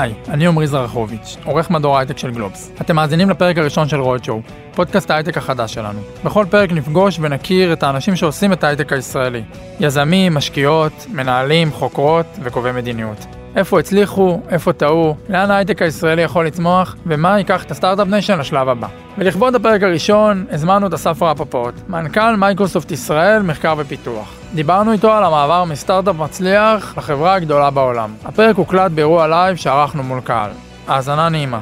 [0.00, 2.72] היי, אני עמרי זרחוביץ', עורך מדור הייטק של גלובס.
[2.80, 4.40] אתם מאזינים לפרק הראשון של Road Show,
[4.74, 6.00] פודקאסט ההייטק החדש שלנו.
[6.24, 9.42] בכל פרק נפגוש ונכיר את האנשים שעושים את ההייטק הישראלי.
[9.80, 13.37] יזמים, משקיעות, מנהלים, חוקרות וקובעי מדיניות.
[13.58, 18.68] איפה הצליחו, איפה טעו, לאן ההייטק הישראלי יכול לצמוח, ומה ייקח את ה-Start-Up Nation לשלב
[18.68, 18.86] הבא.
[19.18, 24.34] ולכבוד הפרק הראשון, הזמנו את אסף רפפורט, מנכ"ל מייקרוסופט ישראל, מחקר ופיתוח.
[24.54, 28.14] דיברנו איתו על המעבר מסטארט-אפ מצליח לחברה הגדולה בעולם.
[28.24, 30.50] הפרק הוקלט באירוע live שערכנו מול קהל.
[30.88, 31.60] האזנה נעימה.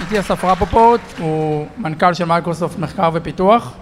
[0.00, 3.72] איתי אסף רפפורט, הוא מנכ"ל של מייקרוסופט מחקר ופיתוח.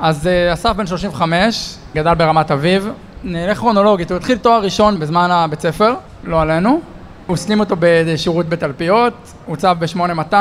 [0.00, 2.88] אז uh, אסף בן 35, גדל ברמת אביב,
[3.24, 6.80] נלך כרונולוגית, הוא התחיל תואר ראשון בזמן הבית ספר, לא עלינו.
[7.26, 9.14] הוא הסלים אותו בשירות בתלפיות,
[9.46, 10.34] הוצב ב-8200,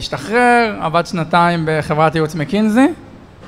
[0.00, 2.86] השתחרר, עבד שנתיים בחברת ייעוץ מקינזי,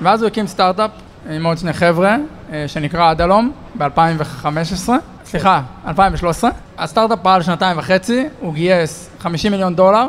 [0.03, 0.91] ואז הוא הקים סטארט-אפ
[1.31, 2.17] עם עוד שני חבר'ה,
[2.53, 4.91] אה, שנקרא אדלום, ב-2015,
[5.25, 6.51] סליחה, 2013.
[6.79, 10.09] הסטארט-אפ פעל שנתיים וחצי, הוא גייס 50 מיליון דולר,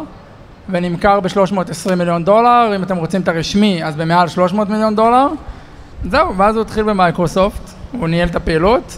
[0.69, 5.27] ונמכר ב-320 מיליון דולר, אם אתם רוצים את הרשמי, אז במעל 300 מיליון דולר.
[6.03, 8.97] זהו, ואז הוא התחיל במייקרוסופט, הוא ניהל את הפעילות,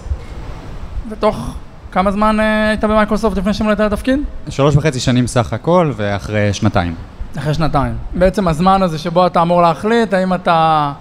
[1.09, 1.56] ותוך
[1.92, 4.20] כמה זמן אה, היית במייקרוסופט לפני שמולדת לתפקיד?
[4.50, 6.95] שלוש וחצי שנים סך הכל, ואחרי שנתיים.
[7.38, 7.94] אחרי שנתיים.
[8.14, 10.92] בעצם הזמן הזה שבו אתה אמור להחליט, האם אתה...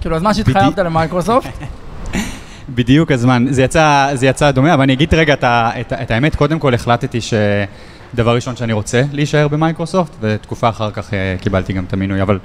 [0.00, 1.48] כאילו, הזמן שהתחייבת למייקרוסופט?
[2.74, 5.44] בדיוק הזמן, זה יצא, זה יצא דומה, אבל אני אגיד רגע את,
[5.80, 11.14] את, את האמת, קודם כל החלטתי שדבר ראשון שאני רוצה להישאר במייקרוסופט, ותקופה אחר כך
[11.14, 12.38] אה, קיבלתי גם את המינוי, אבל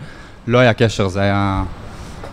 [0.47, 1.63] לא היה קשר, זה היה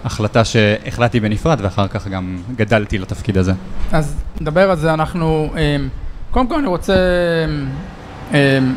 [0.05, 3.53] החלטה שהחלטתי בנפרד, ואחר כך גם גדלתי לתפקיד הזה.
[3.93, 5.51] אז נדבר על זה, אנחנו...
[5.57, 5.89] אמ,
[6.31, 6.95] קודם כל אני רוצה...
[8.35, 8.75] אמ, אמ,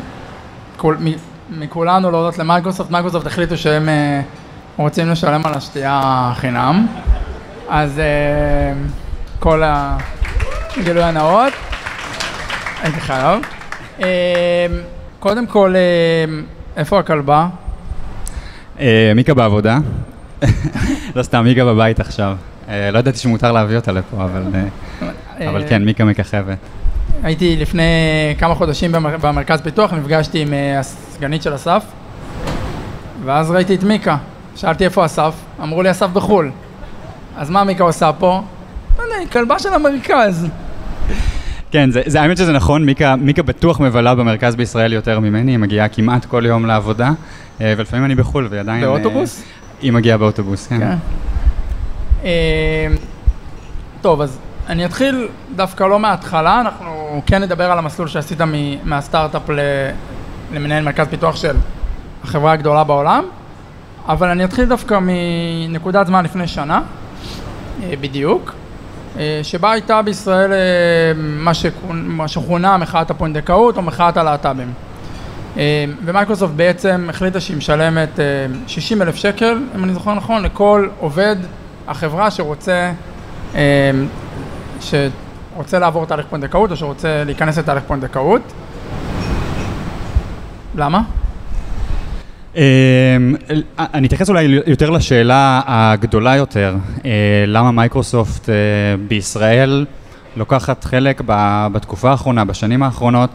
[1.50, 4.20] מכולנו להודות למייקרוסופט, מייקרוסופט החליטו שהם אה,
[4.76, 6.86] רוצים לשלם על השתייה חינם,
[7.68, 8.00] אז
[9.38, 11.52] כל הגילוי הנאות,
[12.82, 13.40] הייתי חייב.
[15.20, 15.74] קודם כל,
[16.76, 17.46] איפה הכלבה?
[18.80, 19.78] אה, מיקה בעבודה.
[21.16, 22.36] לא סתם, מיקה בבית עכשיו.
[22.68, 26.58] אה, לא ידעתי שמותר להביא אותה לפה, אבל, אה, אבל כן, מיקה מככבת.
[27.22, 27.82] הייתי לפני
[28.38, 30.48] כמה חודשים במרכז פיתוח, נפגשתי עם
[30.78, 31.84] הסגנית של אסף,
[33.24, 34.16] ואז ראיתי את מיקה.
[34.56, 36.50] שאלתי איפה אסף, אמרו לי אסף בחו"ל.
[37.36, 38.42] אז מה מיקה עושה פה?
[38.98, 40.46] לא יודע, היא כלבה של המרכז.
[41.70, 45.58] כן, זה, זה האמת שזה נכון, מיקה, מיקה בטוח מבלה במרכז בישראל יותר ממני, היא
[45.58, 47.10] מגיעה כמעט כל יום לעבודה,
[47.60, 48.84] ולפעמים אני בחו"ל, ועדיין...
[48.84, 49.44] באוטובוס?
[49.82, 50.78] היא מגיעה באוטובוס, כן.
[50.78, 50.96] כן.
[52.24, 52.86] אה,
[54.02, 54.38] טוב, אז
[54.68, 58.40] אני אתחיל דווקא לא מההתחלה, אנחנו כן נדבר על המסלול שעשית
[58.84, 59.42] מהסטארט-אפ
[60.52, 61.56] למנהל מרכז פיתוח של
[62.24, 63.24] החברה הגדולה בעולם,
[64.08, 66.82] אבל אני אתחיל דווקא מנקודת זמן לפני שנה,
[67.82, 68.54] אה, בדיוק,
[69.18, 70.50] אה, שבה הייתה בישראל
[72.16, 74.72] מה שכונה מחאת הפונדקאות או מחאת הלהט"בים.
[75.56, 78.18] אה, ומייקרוסופט בעצם החליטה שהיא משלמת
[78.66, 81.36] 60 אה, אלף שקל, אם אני זוכר נכון, לכל עובד
[81.88, 82.92] החברה שרוצה,
[83.54, 83.90] אה,
[84.80, 88.52] שרוצה לעבור תהליך פונדקאות או שרוצה להיכנס לתהליך פונדקאות.
[90.74, 91.02] למה?
[93.78, 96.76] אני אתייחס אולי יותר לשאלה הגדולה יותר,
[97.46, 98.48] למה מייקרוסופט
[99.08, 99.86] בישראל
[100.36, 101.22] לוקחת חלק
[101.72, 103.30] בתקופה האחרונה, בשנים האחרונות,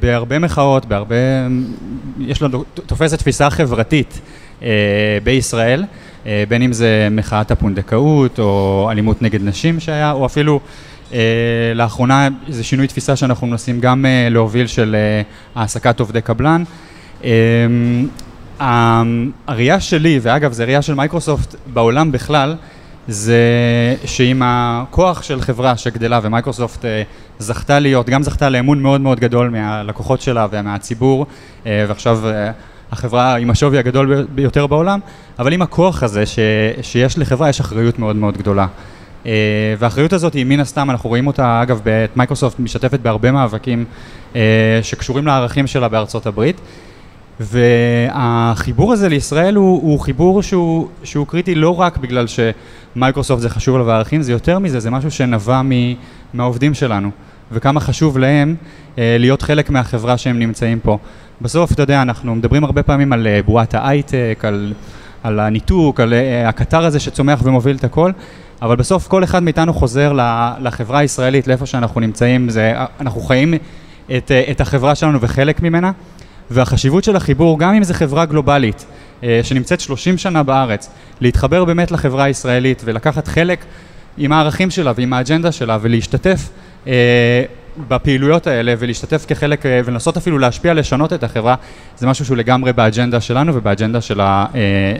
[0.00, 1.16] בהרבה מחאות, בהרבה,
[2.18, 4.20] יש לנו, תופסת תפיסה חברתית
[4.62, 4.68] אה,
[5.24, 5.84] בישראל,
[6.26, 10.60] אה, בין אם זה מחאת הפונדקאות או אלימות נגד נשים שהיה, או אפילו
[11.74, 14.96] לאחרונה זה שינוי תפיסה שאנחנו מנסים גם להוביל של
[15.54, 16.64] העסקת עובדי קבלן.
[19.48, 22.56] הראייה שלי, ואגב זה ראייה של מייקרוסופט בעולם בכלל,
[23.08, 23.38] זה
[24.04, 27.02] שעם הכוח של חברה שגדלה ומייקרוסופט אה,
[27.38, 31.26] זכתה להיות, גם זכתה לאמון מאוד מאוד גדול מהלקוחות שלה ומהציבור
[31.66, 32.50] אה, ועכשיו אה,
[32.92, 35.00] החברה עם השווי הגדול ביותר בעולם,
[35.38, 36.38] אבל עם הכוח הזה ש,
[36.82, 38.66] שיש לחברה יש אחריות מאוד מאוד גדולה.
[39.78, 41.80] והאחריות הזאת היא מן הסתם, אנחנו רואים אותה אגב,
[42.16, 43.84] מייקרוסופט משתפת בהרבה מאבקים
[44.82, 46.60] שקשורים לערכים שלה בארצות הברית.
[47.40, 53.76] והחיבור הזה לישראל הוא, הוא חיבור שהוא, שהוא קריטי לא רק בגלל שמייקרוסופט זה חשוב
[53.76, 55.70] לו בערכים, זה יותר מזה, זה משהו שנבע מ,
[56.34, 57.10] מהעובדים שלנו,
[57.52, 58.54] וכמה חשוב להם
[58.98, 60.98] אה, להיות חלק מהחברה שהם נמצאים פה.
[61.40, 64.72] בסוף, אתה יודע, אנחנו מדברים הרבה פעמים על אה, בועת ההייטק, על,
[65.22, 68.10] על הניתוק, על אה, הקטר הזה שצומח ומוביל את הכל,
[68.62, 70.12] אבל בסוף כל אחד מאיתנו חוזר
[70.60, 73.54] לחברה הישראלית, לאיפה שאנחנו נמצאים, זה, אנחנו חיים
[74.16, 75.92] את, אה, את החברה שלנו וחלק ממנה.
[76.50, 78.84] והחשיבות של החיבור, גם אם זו חברה גלובלית,
[79.22, 83.64] אה, שנמצאת 30 שנה בארץ, להתחבר באמת לחברה הישראלית ולקחת חלק
[84.18, 86.48] עם הערכים שלה ועם האג'נדה שלה ולהשתתף
[86.86, 87.42] אה,
[87.88, 91.54] בפעילויות האלה ולהשתתף כחלק אה, ולנסות אפילו להשפיע, לשנות את החברה,
[91.96, 94.46] זה משהו שהוא לגמרי באג'נדה שלנו ובאג'נדה של, ה,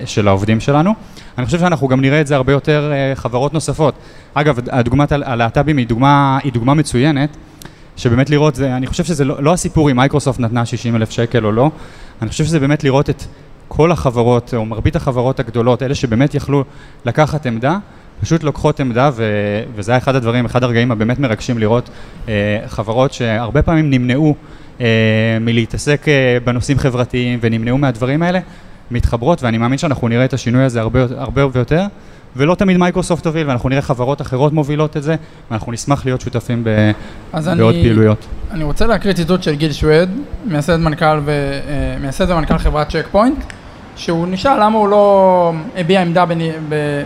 [0.06, 0.94] של העובדים שלנו.
[1.38, 3.94] אני חושב שאנחנו גם נראה את זה הרבה יותר חברות נוספות.
[4.34, 5.86] אגב, הדוגמת הלהט"בים היא
[6.42, 7.36] היא דוגמה מצוינת.
[7.96, 11.46] שבאמת לראות, זה, אני חושב שזה לא, לא הסיפור אם מייקרוסופט נתנה 60 אלף שקל
[11.46, 11.70] או לא,
[12.22, 13.22] אני חושב שזה באמת לראות את
[13.68, 16.64] כל החברות, או מרבית החברות הגדולות, אלה שבאמת יכלו
[17.04, 17.78] לקחת עמדה,
[18.20, 19.24] פשוט לוקחות עמדה, ו,
[19.74, 21.90] וזה היה אחד הדברים, אחד הרגעים הבאמת מרגשים לראות
[22.28, 24.34] אה, חברות שהרבה פעמים נמנעו
[24.80, 24.86] אה,
[25.40, 28.40] מלהתעסק אה, בנושאים חברתיים ונמנעו מהדברים האלה,
[28.90, 31.86] מתחברות, ואני מאמין שאנחנו נראה את השינוי הזה הרבה, הרבה יותר.
[32.36, 35.16] ולא תמיד מייקרוסופט תוביל, ואנחנו נראה חברות אחרות מובילות את זה,
[35.50, 36.90] ואנחנו נשמח להיות שותפים ב,
[37.32, 38.26] בעוד אני, פעילויות.
[38.50, 40.10] אני רוצה להקריא ציטוט של גיל שווד,
[40.44, 43.44] מייסד מנכ"ל ו, אה, מייסד ומנכ"ל חברת צ'ק פוינט,
[43.96, 46.24] שהוא נשאל למה הוא לא הביע עמדה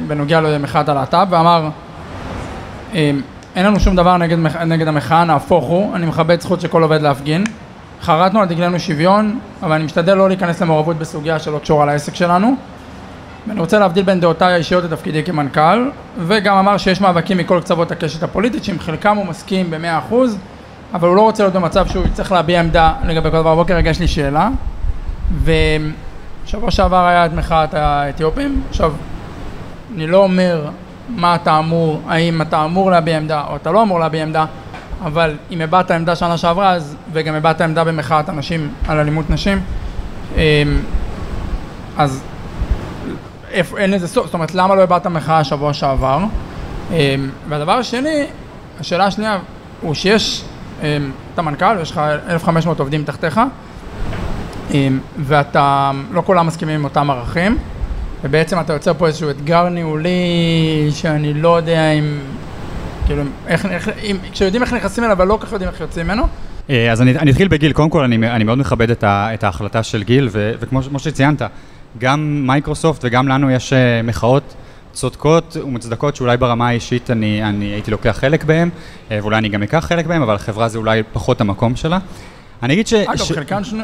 [0.06, 1.68] בנוגע למחאת הלהט"ב, ואמר,
[2.94, 3.10] אה,
[3.56, 7.02] אין לנו שום דבר נגד, נגד המחאה, נהפוך הוא, אני מכבד זכות של כל עובד
[7.02, 7.44] להפגין.
[8.02, 12.56] חרטנו על דגלנו שוויון, אבל אני משתדל לא להיכנס למעורבות בסוגיה שלא קשורה לעסק שלנו.
[13.48, 18.22] ואני רוצה להבדיל בין דעותיי האישיות לתפקידי כמנכ"ל, וגם אמר שיש מאבקים מכל קצוות הקשת
[18.22, 20.38] הפוליטית, שעם חלקם הוא מסכים במאה אחוז,
[20.94, 23.54] אבל הוא לא רוצה להיות במצב שהוא יצטרך להביע עמדה לגבי כל דבר.
[23.54, 24.48] בבוקר רגע יש לי שאלה,
[25.44, 28.92] ושבוע שעבר היה את מחאת האתיופים, עכשיו,
[29.94, 30.68] אני לא אומר
[31.08, 34.44] מה אתה אמור, האם אתה אמור להביע עמדה או אתה לא אמור להביע עמדה,
[35.04, 39.60] אבל אם הבעת עמדה שנה שעברה, אז, וגם הבעת עמדה במחאת הנשים על אלימות נשים,
[40.36, 40.40] אמ,
[41.98, 42.22] אז
[43.76, 46.18] אין לזה סוף, זאת אומרת למה לא הבעת מחאה שבוע שעבר?
[46.90, 46.96] אמ,
[47.48, 48.26] והדבר השני,
[48.80, 49.38] השאלה השנייה
[49.80, 50.44] הוא שיש,
[50.82, 50.86] אמ,
[51.34, 53.40] אתה מנכ"ל ויש לך 1,500 עובדים תחתיך
[54.74, 57.58] אמ, ואתה, לא כולם מסכימים עם אותם ערכים
[58.24, 62.18] ובעצם אתה יוצר פה איזשהו אתגר ניהולי שאני לא יודע אם,
[63.06, 66.06] כאילו, איך, איך, אם, כשיודעים איך נכנסים אליו אבל לא כל כך יודעים איך יוצאים
[66.06, 66.22] ממנו
[66.70, 69.44] אה, אז אני, אני אתחיל בגיל, קודם כל אני, אני מאוד מכבד את, ה, את
[69.44, 71.42] ההחלטה של גיל ו, וכמו שציינת
[71.98, 74.54] גם מייקרוסופט וגם לנו יש אה, מחאות
[74.92, 78.70] צודקות ומוצדקות שאולי ברמה האישית אני, אני הייתי לוקח חלק בהן,
[79.10, 81.98] אה, ואולי אני גם אקח חלק בהן, אבל החברה זה אולי פחות המקום שלה.
[82.62, 82.92] אני אגיד ש...
[82.94, 83.32] אגב, ש...
[83.32, 83.82] חלקן שנו...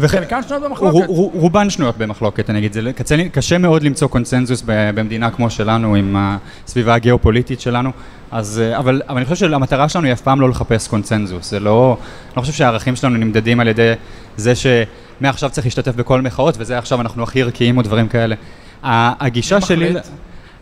[0.00, 1.06] וחלקן שנויות במחלוקת.
[1.34, 6.16] רובן שנויות במחלוקת, אני אגיד, זה קשה, קשה מאוד למצוא קונצנזוס במדינה כמו שלנו, עם
[6.18, 7.90] הסביבה הגיאופוליטית שלנו,
[8.30, 11.60] אז, אה, אבל, אבל אני חושב שהמטרה שלנו היא אף פעם לא לחפש קונצנזוס, זה
[11.60, 13.92] לא, אני לא חושב שהערכים שלנו נמדדים על ידי
[14.36, 14.52] זה
[15.18, 18.34] שמעכשיו צריך להשתתף בכל מחאות וזה עכשיו אנחנו הכי ערכיים או דברים כאלה.
[18.82, 19.94] הגישה שלי...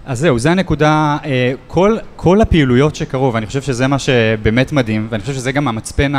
[0.06, 5.06] אז זהו, זה הנקודה, אה, כל, כל הפעילויות שקרו, ואני חושב שזה מה שבאמת מדהים,
[5.10, 6.12] ואני חושב שזה גם המצפן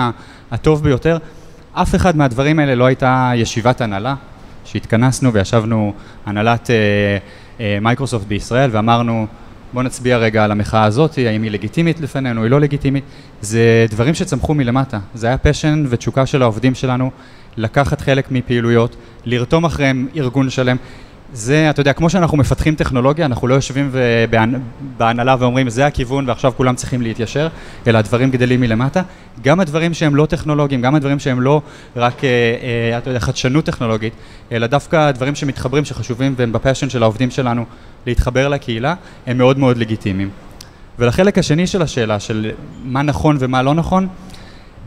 [0.51, 1.17] הטוב ביותר,
[1.73, 4.15] אף אחד מהדברים האלה לא הייתה ישיבת הנהלה,
[4.65, 5.93] שהתכנסנו וישבנו
[6.25, 6.75] הנהלת אה,
[7.59, 9.27] אה, מייקרוסופט בישראל ואמרנו
[9.73, 13.03] בוא נצביע רגע על המחאה הזאת, האם היא לגיטימית לפנינו, היא לא לגיטימית,
[13.41, 17.11] זה דברים שצמחו מלמטה, זה היה פשן ותשוקה של העובדים שלנו
[17.57, 20.77] לקחת חלק מפעילויות, לרתום אחריהם ארגון שלם,
[21.33, 23.91] זה, אתה יודע, כמו שאנחנו מפתחים טכנולוגיה, אנחנו לא יושבים
[24.97, 27.47] בהנהלה ואומרים זה הכיוון ועכשיו כולם צריכים להתיישר,
[27.87, 29.01] אלא הדברים גדלים מלמטה.
[29.41, 31.61] גם הדברים שהם לא טכנולוגיים, גם הדברים שהם לא
[31.95, 32.29] רק, אה,
[32.91, 34.13] אה, אתה יודע, חדשנות טכנולוגית,
[34.51, 37.65] אלא דווקא הדברים שמתחברים, שחשובים והם בפשן של העובדים שלנו
[38.05, 38.95] להתחבר לקהילה,
[39.27, 40.29] הם מאוד מאוד לגיטימיים.
[40.99, 42.51] ולחלק השני של השאלה, של
[42.83, 44.07] מה נכון ומה לא נכון...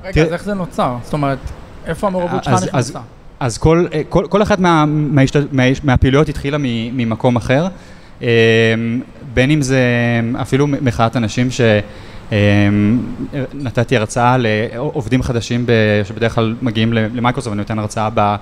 [0.02, 0.26] רגע, תראה...
[0.26, 0.96] אז איך זה נוצר?
[1.02, 1.38] זאת אומרת,
[1.86, 3.00] איפה המעורבות שלך נכנסה?
[3.40, 7.66] אז כל, אה, כל, כל אחת מה, מהשת, מה, מהפעילויות התחילה ממקום אחר,
[8.22, 8.28] אה,
[9.34, 9.80] בין אם זה
[10.40, 11.48] אפילו מחאת אנשים
[12.30, 15.66] שנתתי אה, הרצאה לעובדים חדשים
[16.04, 18.36] שבדרך כלל מגיעים למייקרוסופט, אני נותן הרצאה ב,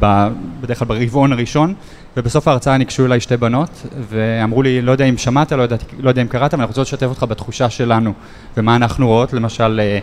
[0.00, 0.28] ב,
[0.60, 1.74] בדרך כלל ברבעון הראשון,
[2.16, 6.08] ובסוף ההרצאה ניגשו אליי שתי בנות, ואמרו לי, לא יודע אם שמעת, לא יודע, לא
[6.08, 8.12] יודע אם קראת, אבל אנחנו רוצות לשתף אותך בתחושה שלנו,
[8.56, 9.98] ומה אנחנו רואות, למשל, אה,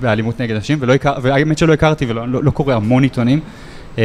[0.00, 0.78] באלימות נגד נשים,
[1.22, 3.40] והאמת שלא הכרתי ולא לא, לא קורא המון עיתונים,
[3.98, 4.04] אה,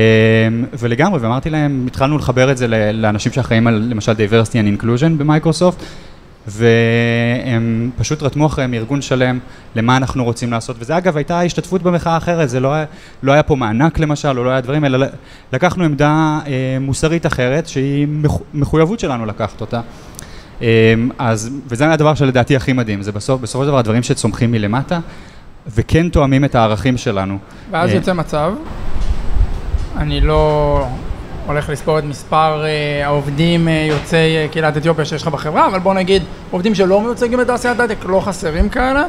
[0.79, 5.83] ולגמרי, ואמרתי להם, התחלנו לחבר את זה לאנשים שאחראים על למשל diversity and inclusion במייקרוסופט,
[6.47, 9.39] והם פשוט רתמו אחריהם ארגון שלם
[9.75, 12.85] למה אנחנו רוצים לעשות, וזה אגב הייתה השתתפות במחאה אחרת, זה לא היה,
[13.23, 15.07] לא היה פה מענק למשל, או לא היה דברים, אלא
[15.53, 18.07] לקחנו עמדה אה, מוסרית אחרת, שהיא
[18.53, 19.81] מחויבות שלנו לקחת אותה.
[20.61, 24.99] אה, אז, וזה הדבר שלדעתי הכי מדהים, זה בסוף, בסופו של דבר הדברים שצומחים מלמטה,
[25.75, 27.37] וכן תואמים את הערכים שלנו.
[27.71, 28.53] ואז אה, יוצא מצב,
[29.97, 30.85] אני לא
[31.45, 35.93] הולך לספור את מספר אה, העובדים אה, יוצאי קהילת אתיופיה שיש לך בחברה, אבל בוא
[35.93, 39.05] נגיד עובדים שלא מיוצגים בתעשיית הייטק, לא חסרים כאלה,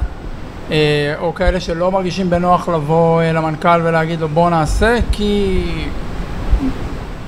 [1.19, 5.65] או כאלה שלא מרגישים בנוח לבוא למנכ"ל ולהגיד לו בוא נעשה, כי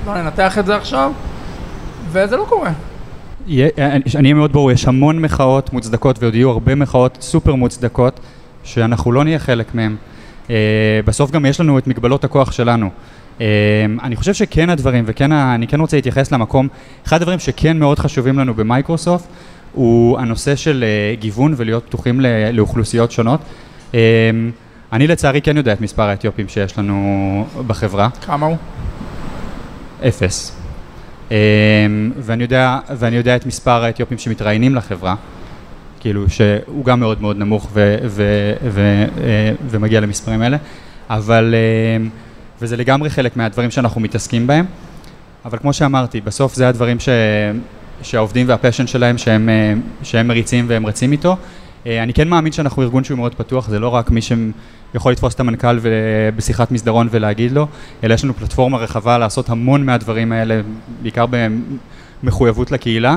[0.06, 1.12] לא ננתח את זה עכשיו,
[2.12, 2.70] וזה לא קורה.
[3.50, 8.21] אני אהיה מאוד ברור, יש המון מחאות מוצדקות ועוד יהיו הרבה מחאות סופר מוצדקות
[8.64, 9.97] שאנחנו לא נהיה חלק מהן.
[11.04, 12.90] בסוף גם יש לנו את מגבלות הכוח שלנו.
[14.02, 16.69] אני חושב שכן הדברים, וכן אני כן רוצה להתייחס למקום,
[17.07, 19.26] אחד הדברים שכן מאוד חשובים לנו במייקרוסופט
[19.73, 20.85] הוא הנושא של
[21.21, 22.21] גיוון ולהיות פתוחים
[22.52, 23.40] לאוכלוסיות שונות.
[24.92, 28.09] אני לצערי כן יודע את מספר האתיופים שיש לנו בחברה.
[28.26, 28.57] כמה הוא?
[30.09, 30.59] אפס.
[32.20, 35.14] ואני יודע, ואני יודע את מספר האתיופים שמתראיינים לחברה,
[36.00, 38.25] כאילו שהוא גם מאוד מאוד נמוך ו, ו,
[38.70, 39.04] ו,
[39.70, 40.56] ומגיע למספרים האלה,
[41.10, 41.54] אבל,
[42.60, 44.64] וזה לגמרי חלק מהדברים שאנחנו מתעסקים בהם,
[45.44, 47.08] אבל כמו שאמרתי, בסוף זה הדברים ש,
[48.02, 49.49] שהעובדים והפשן שלהם שהם,
[50.02, 51.37] שהם מריצים והם רצים איתו.
[51.87, 54.20] אני כן מאמין שאנחנו ארגון שהוא מאוד פתוח, זה לא רק מי
[54.92, 55.78] שיכול לתפוס את המנכ"ל
[56.37, 57.66] בשיחת מסדרון ולהגיד לו,
[58.04, 60.61] אלא יש לנו פלטפורמה רחבה לעשות המון מהדברים האלה,
[61.02, 61.25] בעיקר
[62.23, 63.16] במחויבות לקהילה,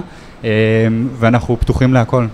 [1.20, 2.25] ואנחנו פתוחים להכל.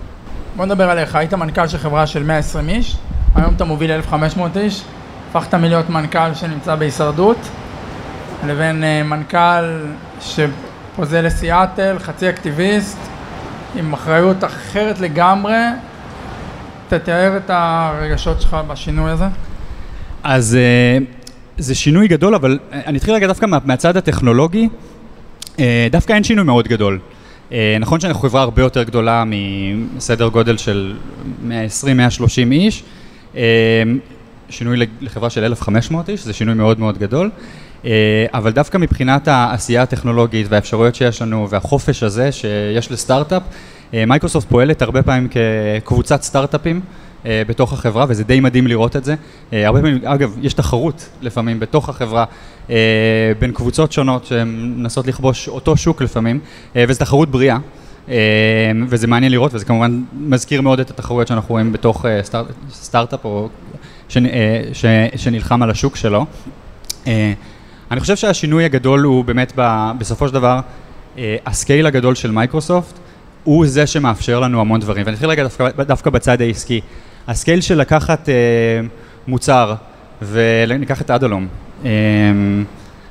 [0.56, 2.96] בוא נדבר עליך, היית מנכ"ל של חברה של 120 איש,
[3.34, 4.82] היום אתה מוביל 1,500 איש,
[5.30, 7.38] הפכת מלהיות מנכ"ל שנמצא בהישרדות,
[8.46, 9.64] לבין מנכ"ל
[10.20, 12.98] שפוזל לסיאטל, חצי אקטיביסט,
[13.76, 15.56] עם אחריות אחרת לגמרי,
[16.90, 19.24] תתאר את הרגשות שלך בשינוי הזה.
[20.22, 20.58] אז
[21.58, 24.68] זה שינוי גדול, אבל אני אתחיל רגע דווקא מהצד הטכנולוגי,
[25.90, 26.98] דווקא אין שינוי מאוד גדול.
[27.80, 29.24] נכון שאנחנו חברה הרבה יותר גדולה
[29.96, 30.96] מסדר גודל של
[31.48, 31.52] 120-130
[32.52, 32.82] איש,
[34.48, 37.30] שינוי לחברה של 1,500 איש, זה שינוי מאוד מאוד גדול,
[38.34, 43.42] אבל דווקא מבחינת העשייה הטכנולוגית והאפשרויות שיש לנו והחופש הזה שיש לסטארט-אפ,
[43.92, 46.80] מייקרוסופט פועלת הרבה פעמים כקבוצת סטארט-אפים
[47.24, 49.14] בתוך החברה, וזה די מדהים לראות את זה.
[49.52, 52.24] הרבה פעמים, אגב, יש תחרות לפעמים בתוך החברה
[53.38, 56.40] בין קבוצות שונות שהן מנסות לכבוש אותו שוק לפעמים,
[56.76, 57.58] וזו תחרות בריאה,
[58.88, 62.04] וזה מעניין לראות, וזה כמובן מזכיר מאוד את התחרויות שאנחנו רואים בתוך
[62.70, 63.26] סטארט-אפ
[65.16, 66.26] שנלחם על השוק שלו.
[67.90, 69.52] אני חושב שהשינוי הגדול הוא באמת
[69.98, 70.60] בסופו של דבר
[71.46, 72.98] ה-scale הגדול של מייקרוסופט,
[73.44, 76.80] הוא זה שמאפשר לנו המון דברים, ואני אתחיל רגע דווקא, דווקא בצד העסקי.
[77.28, 78.34] ה-scale של לקחת אה,
[79.26, 79.74] מוצר,
[80.22, 81.46] וניקח את אדלום.
[81.84, 81.90] אה,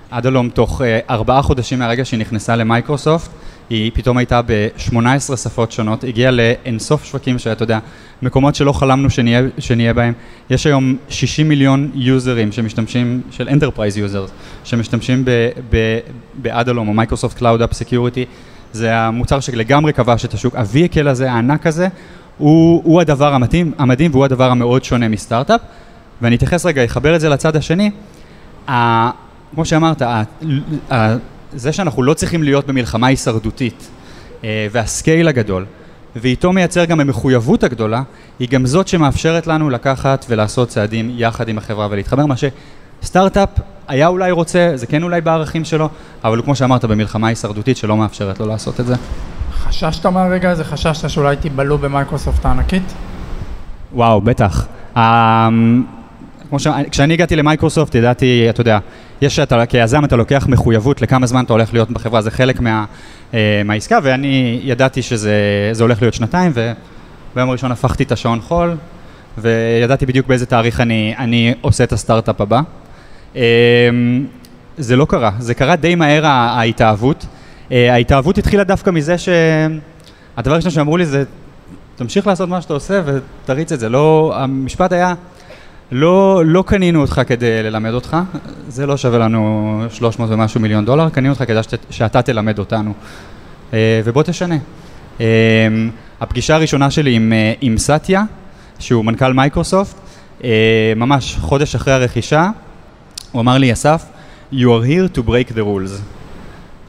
[0.10, 3.30] אדלום תוך אה, ארבעה חודשים מהרגע שהיא נכנסה למייקרוסופט,
[3.70, 7.80] היא פתאום הייתה ב-18 שפות שונות, הגיעה לאינסוף שווקים שאתה יודע,
[8.22, 10.14] מקומות שלא חלמנו שנהיה, שנהיה בהם.
[10.50, 14.32] יש היום 60 מיליון יוזרים שמשתמשים, של Enterprise users,
[14.64, 15.26] שמשתמשים
[16.36, 18.26] באדלום או Microsoft Cloud App Security.
[18.74, 21.88] זה המוצר שלגמרי כבש את השוק, ה-vehicle הזה, הענק הזה,
[22.38, 25.62] הוא, הוא הדבר המתאים, המדהים והוא הדבר המאוד שונה מסטארט-אפ.
[26.22, 27.92] ואני אתייחס רגע, אחבר את זה לצד השני.
[28.70, 29.10] ה,
[29.54, 30.24] כמו שאמרת, ה,
[30.92, 31.16] ה,
[31.54, 33.90] זה שאנחנו לא צריכים להיות במלחמה הישרדותית,
[34.44, 35.66] וה-scale הגדול,
[36.16, 38.02] ואיתו מייצר גם המחויבות הגדולה,
[38.40, 42.38] היא גם זאת שמאפשרת לנו לקחת ולעשות צעדים יחד עם החברה ולהתחבר, מה
[43.02, 43.50] שסטארט-אפ
[43.88, 45.90] היה אולי רוצה, זה כן אולי בערכים שלו,
[46.24, 48.96] אבל כמו שאמרת, במלחמה הישרדותית שלא מאפשרת לו לעשות את זה.
[49.54, 50.64] חששת מהרגע הזה?
[50.64, 52.94] חששת שאולי תיבלעו במייקרוסופט הענקית?
[53.94, 54.68] וואו, בטח.
[56.50, 56.68] כמו ש...
[56.92, 58.80] כשאני הגעתי למייקרוסופט ידעתי, אתה יודע,
[59.22, 62.86] יש שאתה, כיזם אתה לוקח מחויבות לכמה זמן אתה הולך להיות בחברה, זה חלק מה,
[63.66, 68.76] מהעסקה, ואני ידעתי שזה הולך להיות שנתיים, וביום הראשון הפכתי את השעון חול,
[69.38, 72.62] וידעתי בדיוק באיזה תאריך אני, אני עושה את הסטארט-אפ הבא.
[74.78, 77.26] זה לא קרה, זה קרה די מהר ההתאהבות.
[77.72, 81.24] ההתאהבות התחילה דווקא מזה שהדבר הראשון שאמרו לי זה,
[81.96, 83.90] תמשיך לעשות מה שאתה עושה ותריץ את זה.
[83.90, 85.14] לא, המשפט היה,
[85.92, 88.18] לא, לא קנינו אותך כדי ללמד אותך,
[88.68, 91.60] זה לא שווה לנו 300 ומשהו מיליון דולר, קנינו אותך כדי
[91.90, 92.94] שאתה תלמד אותנו.
[93.74, 94.56] ובוא תשנה.
[96.22, 98.24] הפגישה הראשונה שלי עם, עם סטיה,
[98.80, 99.96] שהוא מנכ"ל מייקרוסופט,
[100.96, 102.50] ממש חודש אחרי הרכישה,
[103.32, 104.06] הוא אמר לי, אסף,
[104.54, 106.02] you are here to break the rules.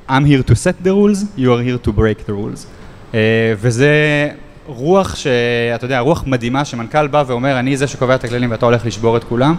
[0.08, 2.66] I'm here to set the rules, you are here to break the rules.
[3.12, 3.14] Uh,
[3.56, 4.28] וזה
[4.66, 8.86] רוח שאתה יודע, רוח מדהימה שמנכ"ל בא ואומר, אני זה שקובע את הכללים ואתה הולך
[8.86, 9.54] לשבור את כולם.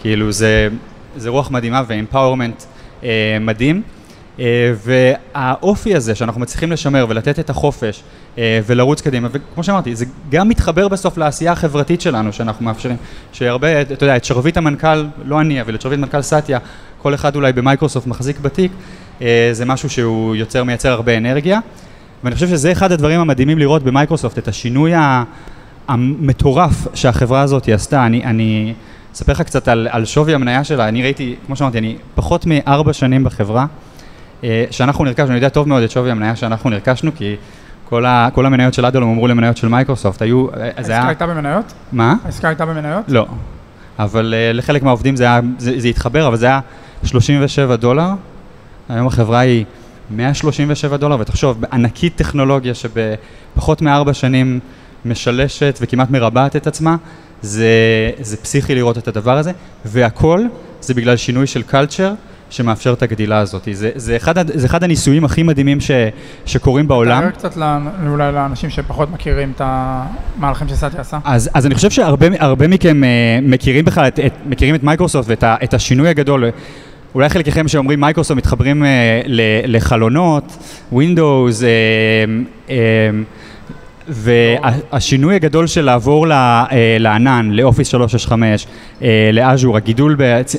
[0.00, 0.68] כאילו זה,
[1.16, 2.62] זה רוח מדהימה ואמפאורמנט
[3.00, 3.04] uh,
[3.40, 3.82] מדהים.
[4.38, 4.40] Uh,
[4.84, 8.02] והאופי הזה שאנחנו מצליחים לשמר ולתת את החופש
[8.34, 12.96] uh, ולרוץ קדימה, וכמו שאמרתי, זה גם מתחבר בסוף לעשייה החברתית שלנו שאנחנו מאפשרים,
[13.32, 16.58] שהרבה, אתה יודע, את שרביט המנכ"ל, לא אני, אבל את שרביט מנכ"ל סטיה,
[17.02, 18.72] כל אחד אולי במייקרוסופט מחזיק בתיק,
[19.18, 21.60] uh, זה משהו שהוא יוצר, מייצר הרבה אנרגיה,
[22.24, 24.92] ואני חושב שזה אחד הדברים המדהימים לראות במייקרוסופט, את השינוי
[25.88, 28.74] המטורף שהחברה הזאת עשתה, אני, אני
[29.14, 32.92] אספר לך קצת על, על שווי המניה שלה, אני ראיתי, כמו שאמרתי, אני פחות מארבע
[32.92, 33.66] שנים בחברה,
[34.70, 37.36] שאנחנו נרכשנו, אני יודע טוב מאוד את שווי המניה שאנחנו נרכשנו, כי
[37.88, 41.08] כל, ה, כל המניות של אדלום אמרו למניות של מייקרוסופט, היו, זה העסקה היה...
[41.08, 41.72] הייתה במניות?
[41.92, 42.14] מה?
[42.24, 43.04] העסקה הייתה במניות?
[43.08, 43.26] לא.
[43.98, 46.60] אבל uh, לחלק מהעובדים זה, היה, זה, זה התחבר, אבל זה היה
[47.04, 48.08] 37 דולר.
[48.88, 49.64] היום החברה היא
[50.10, 54.60] 137 דולר, ותחשוב, ענקית טכנולוגיה שבפחות מארבע שנים
[55.04, 56.96] משלשת וכמעט מרבעת את עצמה,
[57.42, 57.70] זה,
[58.20, 59.52] זה פסיכי לראות את הדבר הזה,
[59.84, 60.46] והכל
[60.80, 62.12] זה בגלל שינוי של culture
[62.50, 63.68] שמאפשר את הגדילה הזאת.
[63.72, 65.90] זה, זה, אחד, זה אחד הניסויים הכי מדהימים ש,
[66.46, 67.22] שקורים בעולם.
[67.22, 67.66] תאר קצת לא,
[68.08, 71.18] אולי לאנשים שפחות מכירים את המהלכים שסאטיה עשה.
[71.24, 75.42] אז, אז אני חושב שהרבה מכם אה, מכירים בכלל, את, את, מכירים את מייקרוסופט ואת
[75.42, 76.44] ה, את השינוי הגדול.
[77.14, 78.86] אולי חלקכם שאומרים מייקרוסופט מתחברים אה,
[79.66, 80.56] לחלונות,
[80.92, 82.72] Windows, אה, אה,
[84.08, 86.26] והשינוי הגדול של לעבור
[86.98, 88.66] לענן, לאופיס 365,
[89.32, 90.16] לאז'ור, הגידול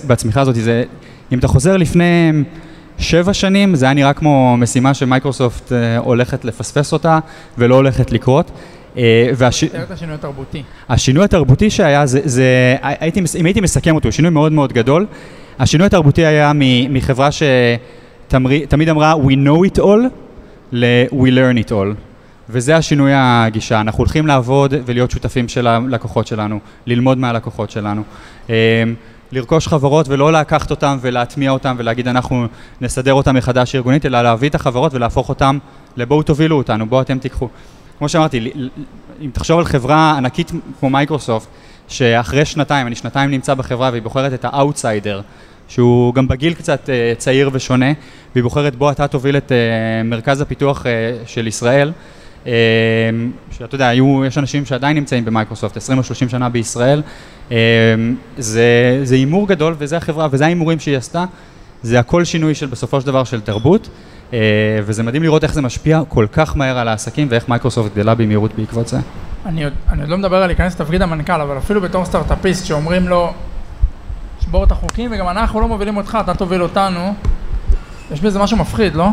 [0.07, 0.83] בצמיחה הזאת, זה,
[1.31, 2.31] אם אתה חוזר לפני
[2.97, 7.19] שבע שנים, זה היה נראה כמו משימה שמייקרוסופט הולכת לפספס אותה
[7.57, 8.51] ולא הולכת לקרות.
[9.35, 9.63] והש...
[9.63, 10.63] את השינוי התרבותי.
[10.89, 15.05] השינוי התרבותי שהיה, זה, זה הייתי, אם הייתי מסכם אותו, שינוי מאוד מאוד גדול.
[15.59, 16.51] השינוי התרבותי היה
[16.89, 19.99] מחברה שתמיד אמרה We know it all
[20.71, 21.95] ל-We learn it all.
[22.49, 28.03] וזה השינוי הגישה, אנחנו הולכים לעבוד ולהיות שותפים של הלקוחות שלנו, ללמוד מהלקוחות שלנו.
[29.31, 32.45] לרכוש חברות ולא לקחת אותם ולהטמיע אותם ולהגיד אנחנו
[32.81, 35.57] נסדר אותם מחדש ארגונית, אלא להביא את החברות ולהפוך אותם
[35.97, 37.47] לבואו תובילו אותנו, בואו אתם תיקחו.
[37.97, 38.51] כמו שאמרתי,
[39.21, 41.47] אם תחשוב על חברה ענקית כמו מייקרוסופט,
[41.87, 45.21] שאחרי שנתיים, אני שנתיים נמצא בחברה והיא בוחרת את ה-outsider,
[45.67, 47.91] שהוא גם בגיל קצת אה, צעיר ושונה,
[48.35, 50.87] והיא בוחרת בוא אתה תוביל את אה, מרכז הפיתוח אה,
[51.27, 51.91] של ישראל.
[53.51, 57.01] שאתה יודע, היו, יש אנשים שעדיין נמצאים במייקרוסופט, 20 או 30 שנה בישראל.
[57.49, 57.53] אה,
[58.37, 61.25] זה הימור גדול וזה החברה, וזה ההימורים שהיא עשתה.
[61.83, 63.89] זה הכל שינוי של בסופו של דבר של תרבות,
[64.31, 64.33] אה,
[64.85, 68.55] וזה מדהים לראות איך זה משפיע כל כך מהר על העסקים ואיך מייקרוסופט גדלה במהירות
[68.55, 68.97] בעקבות זה.
[69.45, 73.07] אני עוד, אני עוד לא מדבר על להיכנס לתפקיד המנכ"ל, אבל אפילו בתור סטארט-אפיסט שאומרים
[73.07, 73.33] לו,
[74.41, 77.13] לשבור את החוקים, וגם אנחנו לא מובילים אותך, אתה תוביל אותנו,
[78.11, 79.07] יש בזה משהו מפחיד, לא?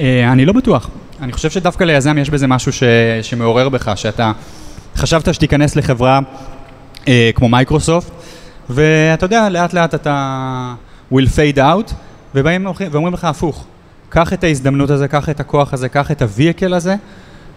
[0.00, 0.90] אה, אני לא בטוח.
[1.22, 2.82] אני חושב שדווקא ליזם יש בזה משהו ש...
[3.22, 4.32] שמעורר בך, שאתה
[4.96, 6.20] חשבת שתיכנס לחברה
[7.08, 8.10] אה, כמו מייקרוסופט,
[8.70, 10.74] ואתה יודע, לאט לאט אתה
[11.12, 11.92] will fade out,
[12.34, 13.64] ובאים ואומרים לך הפוך,
[14.08, 16.96] קח את ההזדמנות הזה, קח את הכוח הזה, קח את ה-vehicle הזה,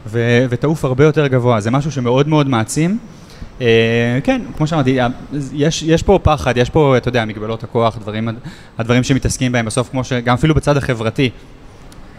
[0.07, 1.59] ו- ותעוף הרבה יותר גבוה.
[1.59, 2.97] זה משהו שמאוד מאוד מעצים.
[3.59, 3.61] Uh,
[4.23, 4.99] כן, כמו שאמרתי,
[5.53, 8.29] יש, יש פה פחד, יש פה, אתה יודע, מגבלות הכוח, דברים,
[8.77, 11.29] הדברים שמתעסקים בהם בסוף, כמו שגם אפילו בצד החברתי,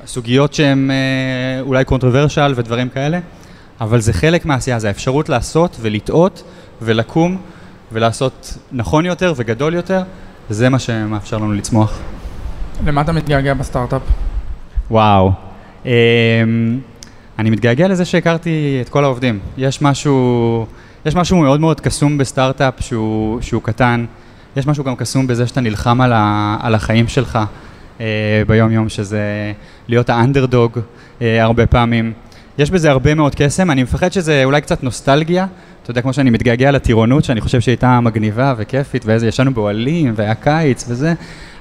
[0.07, 3.19] סוגיות שהן uh, אולי controversial ודברים כאלה,
[3.81, 6.43] אבל זה חלק מהעשייה, זה האפשרות לעשות ולטעות
[6.83, 7.37] ולקום
[7.93, 10.03] ולעשות נכון יותר וגדול יותר,
[10.51, 11.99] וזה מה שמאפשר לנו לצמוח.
[12.87, 14.03] למה אתה מתגעגע בסטארט-אפ?
[14.91, 15.33] וואו.
[15.85, 15.89] Um,
[17.39, 19.39] אני מתגעגע לזה שהכרתי את כל העובדים.
[19.59, 20.67] יש משהו,
[21.07, 24.05] יש משהו מאוד מאוד קסום בסטארט-אפ שהוא, שהוא קטן.
[24.57, 27.39] יש משהו גם קסום בזה שאתה נלחם על, ה, על החיים שלך
[28.01, 28.07] אה,
[28.47, 29.53] ביום-יום, שזה
[29.89, 30.79] להיות האנדרדוג
[31.23, 32.13] אה, הרבה פעמים.
[32.61, 35.47] יש בזה הרבה מאוד קסם, אני מפחד שזה אולי קצת נוסטלגיה.
[35.83, 40.35] אתה יודע, כמו שאני מתגעגע לטירונות, שאני חושב שהייתה מגניבה וכיפית, ואיזה ישנו באוהלים, והיה
[40.35, 41.15] קיץ וזה,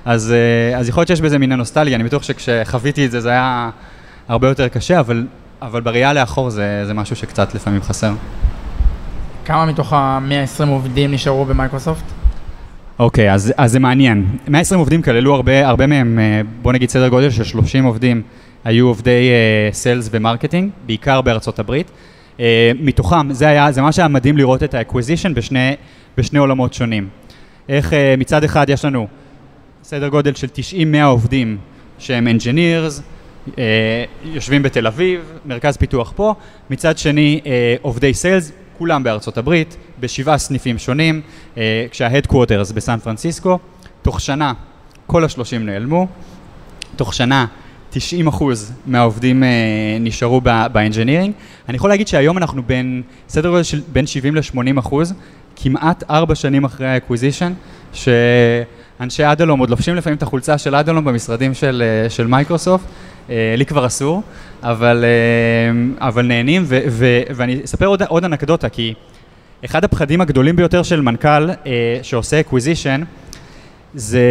[0.05, 3.29] אז, אה, אז יכול להיות שיש בזה מין הנוסטלגיה, אני בטוח שכשחוויתי את זה זה
[3.29, 3.69] היה
[4.27, 5.25] הרבה יותר קשה, אבל
[5.61, 8.13] אבל בראייה לאחור זה, זה משהו שקצת לפעמים חסר.
[9.45, 12.03] כמה מתוך ה-120 עובדים נשארו במייקרוסופט?
[12.99, 14.25] אוקיי, אוקיי, אז, אז זה מעניין.
[14.47, 18.21] 120 עובדים כללו הרבה, הרבה מהם, אה, בוא נגיד סדר גודל של 30 עובדים
[18.63, 19.29] היו עובדי
[19.71, 21.91] sales uh, ו marketing, בעיקר בארצות הברית.
[22.37, 22.41] Uh,
[22.79, 25.73] מתוכם, זה היה, זה מה שהיה מדהים לראות את ה acquisition בשני,
[26.17, 27.09] בשני עולמות שונים.
[27.69, 29.07] איך uh, מצד אחד יש לנו
[29.83, 30.47] סדר גודל של
[30.93, 31.57] 90-100 עובדים
[31.99, 33.01] שהם engineers,
[33.57, 36.33] אה, יושבים בתל אביב, מרכז פיתוח פה,
[36.69, 41.21] מצד שני אה, עובדי sales, כולם בארצות הברית, בשבעה סניפים שונים,
[41.57, 43.59] אה, כשה headquarters בסן פרנסיסקו,
[44.01, 44.53] תוך שנה
[45.07, 46.07] כל השלושים נעלמו,
[46.95, 47.45] תוך שנה
[47.89, 49.49] 90 אחוז מהעובדים אה,
[49.99, 51.33] נשארו ב engineering.
[51.69, 55.13] אני יכול להגיד שהיום אנחנו בין, סדר גודל של בין 70 ל-80 אחוז,
[55.55, 57.53] כמעט ארבע שנים אחרי ה acquisition,
[57.93, 62.85] שאנשי אדלום עוד לובשים לפעמים את החולצה של אדלום במשרדים של, של מייקרוסופט,
[63.29, 64.21] אה, לי כבר אסור,
[64.63, 68.93] אבל, אה, אבל נהנים, ו, ו, ואני אספר עוד, עוד אנקדוטה, כי
[69.65, 73.01] אחד הפחדים הגדולים ביותר של מנכ"ל אה, שעושה acquisition,
[73.93, 74.21] זה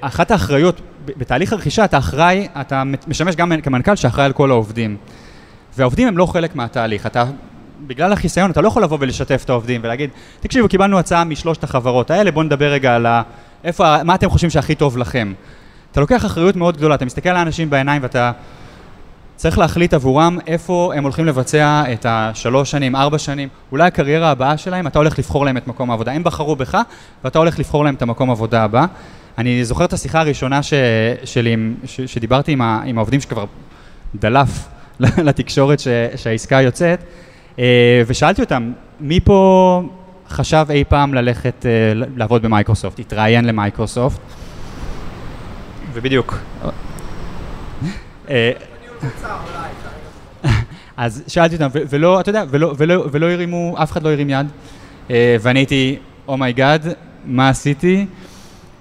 [0.00, 0.80] אחת האחריות,
[1.16, 4.96] בתהליך הרכישה אתה אחראי, אתה משמש גם כמנכ"ל שאחראי על כל העובדים.
[5.76, 7.24] והעובדים הם לא חלק מהתהליך, אתה,
[7.86, 12.10] בגלל החיסיון אתה לא יכול לבוא ולשתף את העובדים ולהגיד, תקשיבו, קיבלנו הצעה משלושת החברות
[12.10, 13.22] האלה, בואו נדבר רגע על ה...
[13.64, 15.32] איפה, מה אתם חושבים שהכי טוב לכם?
[15.92, 18.32] אתה לוקח אחריות מאוד גדולה, אתה מסתכל על האנשים בעיניים ואתה
[19.36, 24.56] צריך להחליט עבורם איפה הם הולכים לבצע את השלוש שנים, ארבע שנים, אולי הקריירה הבאה
[24.56, 26.12] שלהם, אתה הולך לבחור להם את מקום העבודה.
[26.12, 26.78] הם בחרו בך,
[27.24, 28.86] ואתה הולך לבחור להם את המקום העבודה הבא.
[29.38, 30.72] אני זוכר את השיחה הראשונה ש,
[31.24, 33.44] שלי, ש, שדיברתי עם, ה, עם העובדים שכבר
[34.14, 34.68] דלף
[35.26, 37.00] לתקשורת ש, שהעסקה יוצאת,
[37.58, 39.82] אה, ושאלתי אותם, מי פה
[40.28, 41.70] חשב אי פעם ללכת אה,
[42.16, 44.20] לעבוד במייקרוסופט, התראיין למייקרוסופט?
[45.92, 46.38] ובדיוק.
[48.30, 48.52] אה,
[50.96, 54.46] אז שאלתי אותם, ולא, אתה יודע, ולא, הרימו, אף אחד לא הרים יד,
[55.40, 56.94] ואני הייתי, oh my god, oh
[57.24, 58.06] מה עשיתי?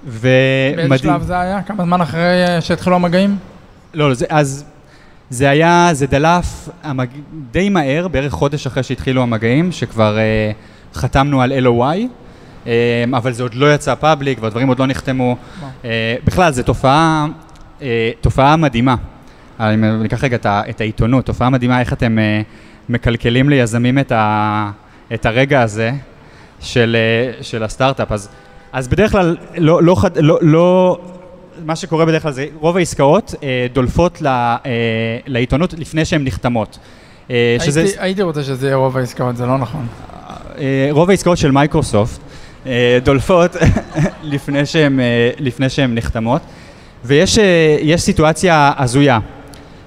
[0.06, 0.90] ומדהים.
[0.90, 1.62] באיזה שלב זה היה?
[1.62, 3.38] כמה זמן אחרי שהתחילו המגעים?
[3.94, 4.66] לא, זה, אז
[5.30, 7.08] זה היה, זה דלף המג...
[7.52, 11.98] די מהר, בערך חודש אחרי שהתחילו המגעים, שכבר uh, חתמנו על LOI,
[12.66, 12.68] uh,
[13.14, 15.36] אבל זה עוד לא יצא public והדברים עוד לא נחתמו.
[15.62, 15.86] Uh,
[16.26, 17.26] בכלל, זו תופעה,
[17.80, 17.84] uh,
[18.22, 18.96] תופעה מדהימה.
[19.60, 22.46] אני אקח רגע את העיתונות, תופעה מדהימה איך אתם uh,
[22.90, 24.72] מקלקלים ליזמים את, ה,
[25.14, 25.92] את הרגע הזה
[26.60, 26.96] של,
[27.40, 28.12] uh, של הסטארט-אפ.
[28.12, 28.30] אז,
[28.76, 30.98] אז בדרך כלל לא, לא, לא, לא,
[31.66, 34.60] מה שקורה בדרך כלל זה רוב העסקאות אה, דולפות ל, אה,
[35.28, 36.78] לעיתונות לפני שהן נחתמות.
[37.32, 37.80] אה, שזה...
[37.80, 39.88] הייתי, הייתי רוצה שזה יהיה רוב העסקאות, זה לא נכון.
[40.58, 42.20] אה, רוב העסקאות של מייקרוסופט
[42.66, 43.56] אה, דולפות
[44.24, 46.42] לפני שהן אה, נחתמות,
[47.06, 49.20] ויש אה, סיטואציה הזויה.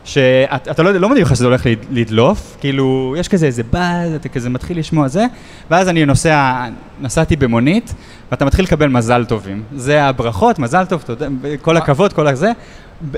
[0.09, 4.51] שאתה לא, לא מדהים לך שזה הולך לדלוף, כאילו, יש כזה איזה באז, אתה כזה
[4.51, 5.27] מתחיל לשמוע זה,
[5.71, 6.65] ואז אני נוסע,
[7.01, 7.95] נסעתי במונית,
[8.31, 9.63] ואתה מתחיל לקבל מזל טובים.
[9.77, 11.27] זה הברכות, מזל טוב, תודה,
[11.63, 12.53] כל הכבוד, כל הזה,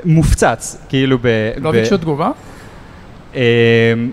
[0.05, 1.27] מופצץ, כאילו ב...
[1.61, 2.31] לא ביקשו תגובה?
[3.35, 3.43] אה,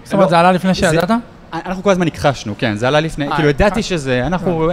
[0.04, 1.12] זאת אומרת, לא, זה עלה לפני שידעת?
[1.54, 4.72] אנחנו כל הזמן הכחשנו, כן, זה עלה לפני, אה, כאילו ידעתי שזה, אנחנו.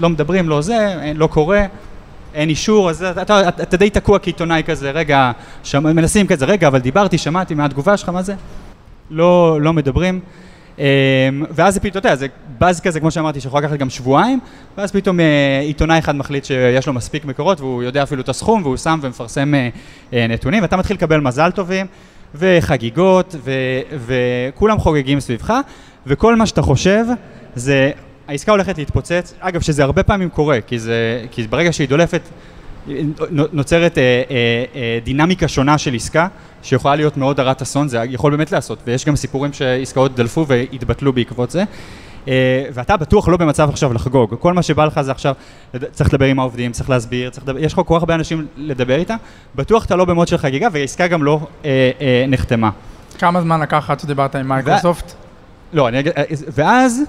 [0.00, 1.64] לא מדברים, לא זה, לא קורה.
[2.34, 6.68] אין אישור, אז אתה, אתה, אתה די תקוע כעיתונאי כזה, רגע, שמ, מנסים כזה, רגע,
[6.68, 8.34] אבל דיברתי, שמעתי מהתגובה שלך, מה זה?
[9.10, 10.20] לא, לא מדברים.
[10.78, 10.84] אמ,
[11.50, 12.26] ואז זה פתאום, אתה יודע, זה
[12.58, 14.40] באז כזה, כמו שאמרתי, שיכול לקחת גם שבועיים,
[14.78, 18.62] ואז פתאום אה, עיתונאי אחד מחליט שיש לו מספיק מקורות, והוא יודע אפילו את הסכום,
[18.62, 19.68] והוא שם ומפרסם אה,
[20.12, 21.86] אה, נתונים, ואתה מתחיל לקבל מזל טובים,
[22.34, 23.52] וחגיגות, ו,
[24.06, 25.54] וכולם חוגגים סביבך,
[26.06, 27.04] וכל מה שאתה חושב
[27.54, 27.90] זה
[28.28, 32.20] העסקה הולכת להתפוצץ, אגב שזה הרבה פעמים קורה, כי, זה, כי ברגע שהיא דולפת
[33.30, 36.28] נוצרת אה, אה, אה, דינמיקה שונה של עסקה,
[36.62, 41.12] שיכולה להיות מאוד הרת אסון, זה יכול באמת לעשות, ויש גם סיפורים שעסקאות דלפו והתבטלו
[41.12, 41.64] בעקבות זה.
[42.28, 45.34] אה, ואתה בטוח לא במצב עכשיו לחגוג, כל מה שבא לך זה עכשיו,
[45.92, 48.98] צריך לדבר עם העובדים, צריך להסביר, צריך לדבר, יש לך כל כך הרבה אנשים לדבר
[48.98, 49.16] איתם,
[49.54, 52.70] בטוח אתה לא במוד של חגיגה והעסקה גם לא אה, אה, נחתמה.
[53.18, 55.12] כמה זמן לקח עד שדיברת עם מייקרוסופט?
[55.12, 55.76] ו...
[55.76, 57.02] לא, אני אגיד, ואז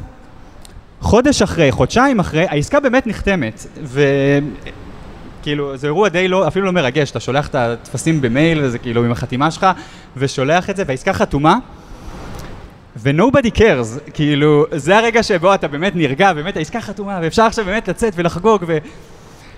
[1.01, 3.65] חודש אחרי, חודשיים אחרי, העסקה באמת נחתמת,
[5.41, 9.05] וכאילו, זה אירוע די לא, אפילו לא מרגש, אתה שולח את הטפסים במייל, וזה כאילו
[9.05, 9.65] עם החתימה שלך,
[10.17, 11.57] ושולח את זה, והעסקה חתומה,
[12.97, 17.87] ו-nobody cares, כאילו, זה הרגע שבו אתה באמת נרגע, באמת העסקה חתומה, ואפשר עכשיו באמת
[17.87, 18.77] לצאת ולחגוג, ו...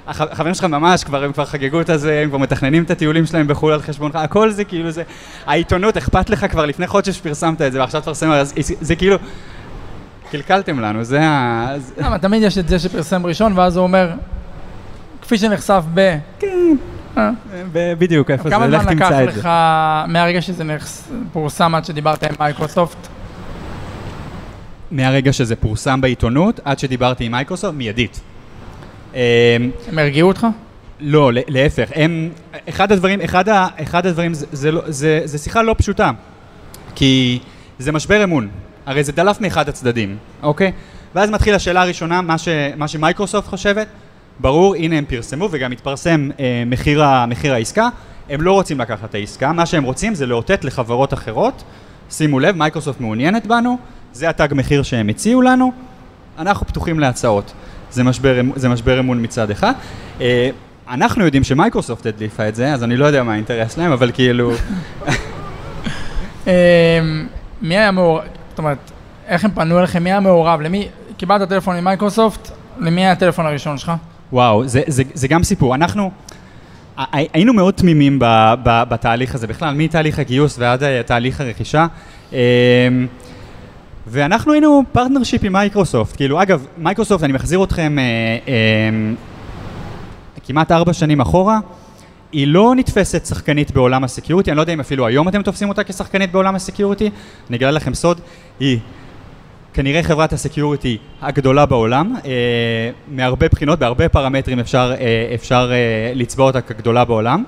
[0.08, 3.48] החברים שלך ממש כבר, הם כבר חגגו את הזה, הם כבר מתכננים את הטיולים שלהם
[3.48, 5.04] בחו"ל על חשבונך, הכל זה כאילו זה,
[5.46, 8.32] העיתונות, אכפת לך כבר לפני חודש שפרסמת את זה, ועכשיו תפרסם,
[8.82, 9.16] זה כאילו,
[10.32, 11.76] קלקלתם לנו, זה ה...
[11.98, 14.12] למה, תמיד יש את זה שפרסם ראשון, ואז הוא אומר,
[15.22, 16.18] כפי שנחשף ב...
[16.40, 16.76] כן.
[17.18, 17.30] אה.
[17.74, 18.96] בדיוק, איפה זה, לך תמצא את זה.
[18.96, 19.50] כמה זמן לקח לך
[20.08, 20.64] מהרגע שזה
[21.34, 23.08] פורסם עד שדיברת עם מייקרוסופט?
[24.92, 28.20] מהרגע שזה פורסם בעיתונות, עד שדיברתי עם מייקרוסופט, מיידית.
[29.14, 29.20] הם
[29.98, 30.48] הרגיעו אותך?
[31.00, 31.90] לא, להפך.
[31.96, 32.30] הם,
[32.70, 36.12] אחד הדברים, אחד, ה, אחד הדברים, זה, זה, לא, זה, זה שיחה לא פשוטה.
[36.96, 37.40] כי
[37.80, 38.48] זה משבר אמון.
[38.88, 40.72] הרי זה דלף מאחד הצדדים, אוקיי?
[41.16, 42.48] ואז מתחילה השאלה הראשונה, מה, ש,
[42.78, 43.88] מה שמייקרוסופט חושבת,
[44.40, 47.90] ברור, הנה הם פרסמו וגם התפרסם אה, מחיר, מחיר העסקה,
[48.30, 51.64] הם לא רוצים לקחת את העסקה, מה שהם רוצים זה לאותת לחברות אחרות,
[52.10, 53.78] שימו לב, מייקרוסופט מעוניינת בנו,
[54.14, 55.72] זה התג מחיר שהם הציעו לנו,
[56.40, 57.54] אנחנו פתוחים להצעות.
[57.92, 59.74] זה משבר, זה משבר אמון מצד אחד.
[60.22, 60.50] אה,
[60.90, 64.52] אנחנו יודעים שמייקרוסופט הדליפה את זה, אז אני לא יודע מה האינטרס שלהם, אבל כאילו...
[66.48, 66.52] אמ,
[67.62, 68.37] מי היה מעורב?
[68.58, 68.92] זאת אומרת,
[69.28, 73.78] איך הם פנו אליכם, מי היה מעורב, למי, קיבלת טלפון ממייקרוסופט, למי היה הטלפון הראשון
[73.78, 73.92] שלך?
[74.32, 75.76] וואו, זה, זה, זה גם סיפור.
[75.76, 76.12] אנחנו
[76.98, 78.26] היינו מאוד תמימים ב,
[78.64, 81.88] ב, בתהליך הזה בכלל, מתהליך הגיוס ועד אה, תהליך הרכישה.
[82.32, 82.38] אמ,
[84.08, 88.04] ואנחנו היינו partnership עם מייקרוסופט, כאילו אגב, מייקרוסופט, אני מחזיר אתכם אה,
[88.48, 89.14] אה,
[90.48, 91.60] כמעט ארבע שנים אחורה,
[92.32, 95.70] היא לא נתפסת שחקנית בעולם ה security, אני לא יודע אם אפילו היום אתם תופסים
[95.70, 97.10] אותה כשחקנית בעולם ה security,
[97.50, 98.22] אני אגלה לכם סוד,
[98.60, 98.80] היא
[99.74, 102.32] כנראה חברת ה security הגדולה בעולם, אה,
[103.08, 107.44] מהרבה בחינות, בהרבה פרמטרים אפשר, אה, אפשר אה, לצבוע אותה כגדולה בעולם.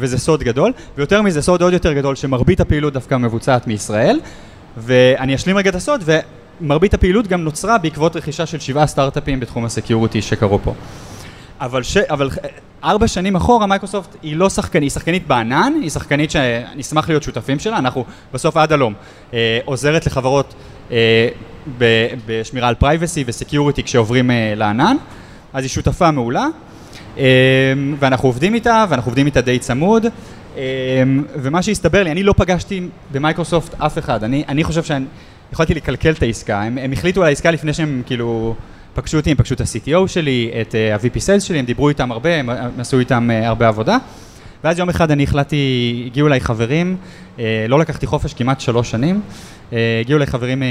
[0.00, 4.20] וזה סוד גדול, ויותר מזה, סוד עוד יותר גדול, שמרבית הפעילות דווקא מבוצעת מישראל,
[4.76, 6.04] ואני אשלים רגע את הסוד,
[6.60, 10.74] ומרבית הפעילות גם נוצרה בעקבות רכישה של שבעה סטארט-אפים בתחום ה security שקרו פה.
[11.60, 11.96] אבל, ש...
[11.96, 12.28] אבל
[12.84, 17.22] ארבע שנים אחורה מייקרוסופט היא לא שחקנית, היא שחקנית בענן, היא שחקנית שאני אשמח להיות
[17.22, 18.94] שותפים שלה, אנחנו בסוף אדלום.
[19.34, 20.54] אה, עוזרת לחברות
[20.90, 21.28] אה,
[21.78, 22.06] ב...
[22.26, 24.96] בשמירה על privacy ו security כשעוברים אה, לענן,
[25.52, 26.46] אז היא שותפה מעולה,
[27.18, 27.24] אה,
[27.98, 30.06] ואנחנו עובדים איתה, ואנחנו עובדים איתה די צמוד,
[30.56, 30.62] אה,
[31.34, 35.04] ומה שהסתבר לי, אני לא פגשתי במייקרוסופט אף אחד, אני, אני חושב שאני
[35.52, 38.54] יכולתי לקלקל את העסקה, הם, הם החליטו על העסקה לפני שהם כאילו...
[38.94, 42.12] פגשו אותי, הם פגשו את ה-CTO שלי, את אה, ה-VP Sales שלי, הם דיברו איתם
[42.12, 43.98] הרבה, הם עשו איתם אה, הרבה עבודה.
[44.64, 46.96] ואז יום אחד אני החלטתי, הגיעו אליי חברים,
[47.38, 49.20] אה, לא לקחתי חופש כמעט שלוש שנים,
[50.00, 50.62] הגיעו אליי חברים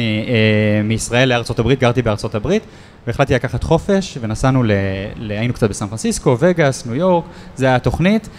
[0.84, 2.64] מישראל לארצות הברית, גרתי בארצות הברית,
[3.08, 4.72] והחלטתי לקחת חופש, ונסענו, ל,
[5.16, 8.30] ל, היינו קצת בסן פרנסיסקו, וגאס, ניו יורק, זה היה התוכנית,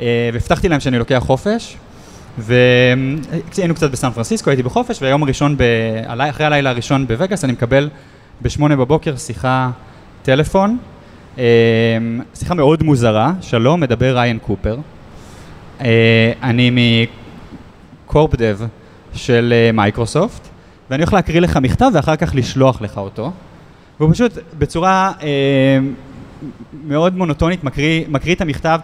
[0.00, 1.76] והבטחתי להם שאני לוקח חופש,
[2.38, 5.62] והיינו קצת בסן פרנסיסקו, הייתי בחופש, והיום הראשון, ב,
[6.30, 7.88] אחרי הלילה הראשון בווגאס, אני מקבל
[8.42, 9.70] בשמונה בבוקר שיחה
[10.22, 10.78] טלפון,
[11.38, 11.42] אמ,
[12.34, 14.76] שיחה מאוד מוזרה, שלום, מדבר ריין קופר.
[15.80, 17.06] אה, אני
[18.06, 18.58] מ corp dev
[19.14, 20.48] של אה, מייקרוסופט,
[20.90, 23.32] ואני הולך להקריא לך מכתב ואחר כך לשלוח לך אותו.
[24.00, 25.78] והוא פשוט בצורה אה,
[26.84, 28.80] מאוד מונוטונית מקריא, מקריא את המכתב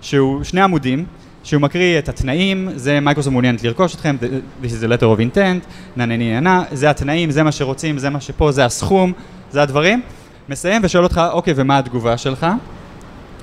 [0.00, 1.04] שהוא שני עמודים,
[1.48, 4.16] שהוא מקריא את התנאים, זה מייקרוסופט מעוניינת לרכוש אתכם,
[4.62, 7.98] this is a letter of intent, נה נה נה נה, זה התנאים, זה מה שרוצים,
[7.98, 9.12] זה מה שפה, זה הסכום,
[9.50, 10.02] זה הדברים.
[10.48, 12.46] מסיים ושואל אותך, אוקיי, ומה התגובה שלך?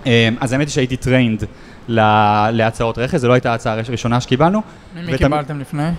[0.06, 1.44] אמ, אז האמת היא שהייתי trained
[1.88, 4.62] להצעות רכש, זו לא הייתה ההצעה הראשונה שקיבלנו.
[5.06, 5.90] מי קיבלתם לפני?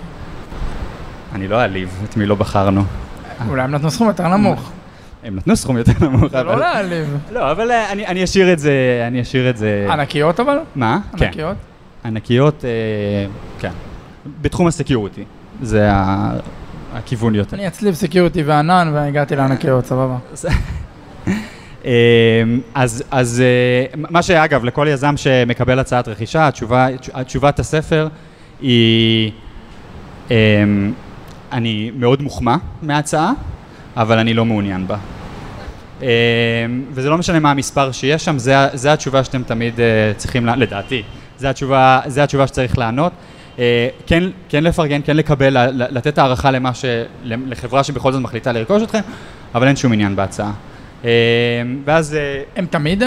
[1.35, 2.85] אני לא אעליב את מי לא בחרנו.
[3.49, 4.71] אולי הם נתנו סכום יותר נמוך.
[5.25, 6.31] הם נתנו סכום יותר נמוך.
[6.31, 7.19] זה לא להעליב.
[7.33, 9.87] לא, אבל אה, אני אשאיר את זה, אני אשאיר את זה...
[9.91, 10.59] ענקיות אבל?
[10.75, 10.99] מה?
[11.17, 11.25] כן.
[11.25, 11.57] ענקיות?
[12.07, 12.71] ענקיות, אה,
[13.59, 13.71] כן,
[14.41, 15.25] בתחום ה security,
[15.63, 15.89] זה
[16.93, 17.57] הכיוון יותר.
[17.57, 20.19] אני אצליב security וענן והגעתי לענקיות, סבבה.
[21.85, 22.43] אה,
[22.75, 26.87] אז, אז אה, מה שאגב, לכל יזם שמקבל הצעת רכישה, התשובה,
[27.27, 28.09] תשובת הספר
[28.61, 29.31] היא,
[31.53, 33.33] אני מאוד מוחמא מההצעה,
[33.97, 34.97] אבל אני לא מעוניין בה.
[36.93, 38.39] וזה לא משנה מה המספר שיש שם,
[38.73, 39.75] זה התשובה שאתם תמיד
[40.17, 41.03] צריכים, לדעתי,
[41.39, 43.13] זה התשובה, זה התשובה שצריך לענות.
[43.59, 46.85] אה, כן, כן לפרגן, כן לקבל, לתת הערכה למה ש...
[47.25, 49.01] לחברה שבכל זאת מחליטה לרכוש אתכם,
[49.55, 50.53] אבל אין שום עניין בהצעה.
[51.05, 51.11] אה,
[51.85, 52.15] ואז...
[52.15, 53.03] אה, הם תמיד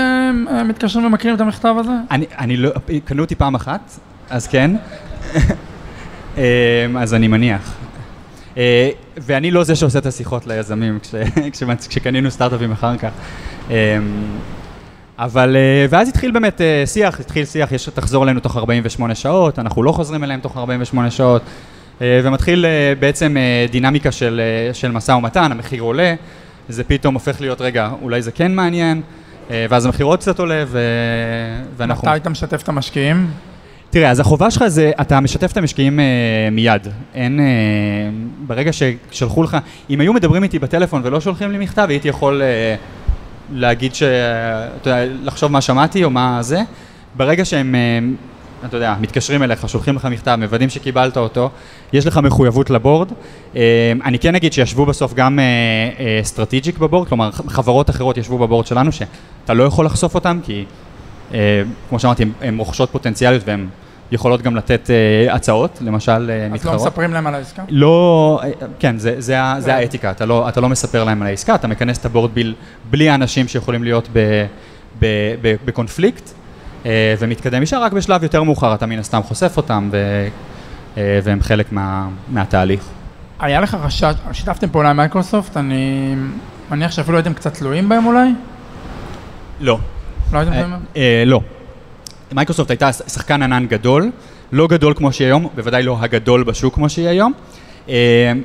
[0.66, 1.92] מתקשרים ומקריאים את המכתב הזה?
[2.12, 2.72] אני, אני לא...
[3.06, 4.72] קנו אותי פעם אחת, אז כן.
[7.00, 7.76] אז אני מניח.
[9.18, 11.00] ואני לא זה שעושה את השיחות ליזמים
[11.90, 13.12] כשקנינו סטארט-אפים אחר כך.
[15.20, 19.60] אבל, אה, ואז התחיל באמת אה, שיח, התחיל שיח, יש תחזור אלינו תוך 48 שעות,
[19.60, 21.42] אנחנו לא חוזרים אליהם תוך 48 שעות,
[22.02, 22.66] אה, ומתחיל
[23.00, 23.36] בעצם
[23.72, 24.42] דינמיקה של,
[24.74, 26.16] של משא ומתן, המחיר עולה,
[26.70, 29.02] זה פתאום הופך להיות, רגע, אולי זה כן מעניין,
[29.70, 30.80] ואז המחיר עוד קצת עולה, ו...
[31.78, 32.08] ואנחנו...
[32.08, 33.28] מתי אתה משתף את המשקיעים?
[33.90, 36.06] תראה, אז החובה שלך זה, אתה משתף את המשקיעים אה,
[36.52, 36.88] מיד.
[37.16, 37.46] אין, אה,
[38.48, 39.58] ברגע ששלחו לך,
[39.90, 42.76] אם היו מדברים איתי בטלפון ולא שולחים לי מכתב, הייתי יכול אה,
[43.52, 44.04] להגיד ש...
[44.82, 46.62] אתה יודע, לחשוב מה שמעתי או מה זה.
[47.16, 48.00] ברגע שהם, אה,
[48.68, 51.50] אתה יודע, מתקשרים אליך, שולחים לך מכתב, מוודאים שקיבלת אותו,
[51.94, 53.12] יש לך מחויבות ל board.
[53.56, 55.40] אה, אני כן אגיד שישבו בסוף גם
[56.24, 60.16] strategic אה, ב board, כלומר חברות אחרות ישבו ב board שלנו שאתה לא יכול לחשוף
[60.16, 60.66] אותם כי
[61.90, 63.68] כמו שאמרתי, הן רוכשות פוטנציאליות והן
[64.12, 64.90] יכולות גם לתת
[65.30, 66.76] uh, הצעות, למשל uh, מתחרות.
[66.76, 67.64] אז לא מספרים להם על העסקה?
[67.70, 71.28] לא, uh, כן, זה, זה, זה זה האתיקה, אתה לא, אתה לא מספר להם על
[71.28, 72.56] העסקה, אתה מכנס את הבורד ביל
[72.90, 74.46] בלי האנשים שיכולים להיות ב,
[75.00, 75.06] ב,
[75.42, 76.30] ב, בקונפליקט,
[76.84, 76.88] uh,
[77.20, 80.28] ומתקדם משם, רק בשלב יותר מאוחר אתה מן הסתם חושף אותם, ו,
[80.96, 82.84] uh, והם חלק מה, מהתהליך.
[83.40, 86.16] היה לך חשש, שיתפתם פעולה עם מייקרוסופט, אני
[86.72, 88.30] מניח שאפילו הייתם קצת תלויים בהם אולי?
[89.60, 89.80] לא.
[90.34, 90.82] לא הייתם תלויים בהם?
[91.26, 91.42] לא.
[92.32, 94.12] מייקרוסופט הייתה שחקן ענן גדול,
[94.52, 97.34] לא גדול כמו שהיא היום, בוודאי לא הגדול בשוק כמו שהיא היום.
[97.88, 97.92] אה,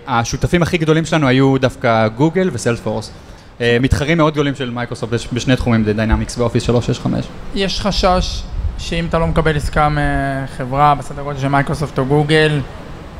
[0.07, 3.11] השותפים הכי גדולים שלנו היו דווקא גוגל וסיילספורס.
[3.59, 7.27] אה, מתחרים מאוד גדולים של מייקרוסופט בשני תחומים, Dynamics ו Office 365.
[7.55, 8.43] יש חשש
[8.79, 12.61] שאם אתה לא מקבל עסקה מחברה בסדר גודל של מייקרוסופט או גוגל,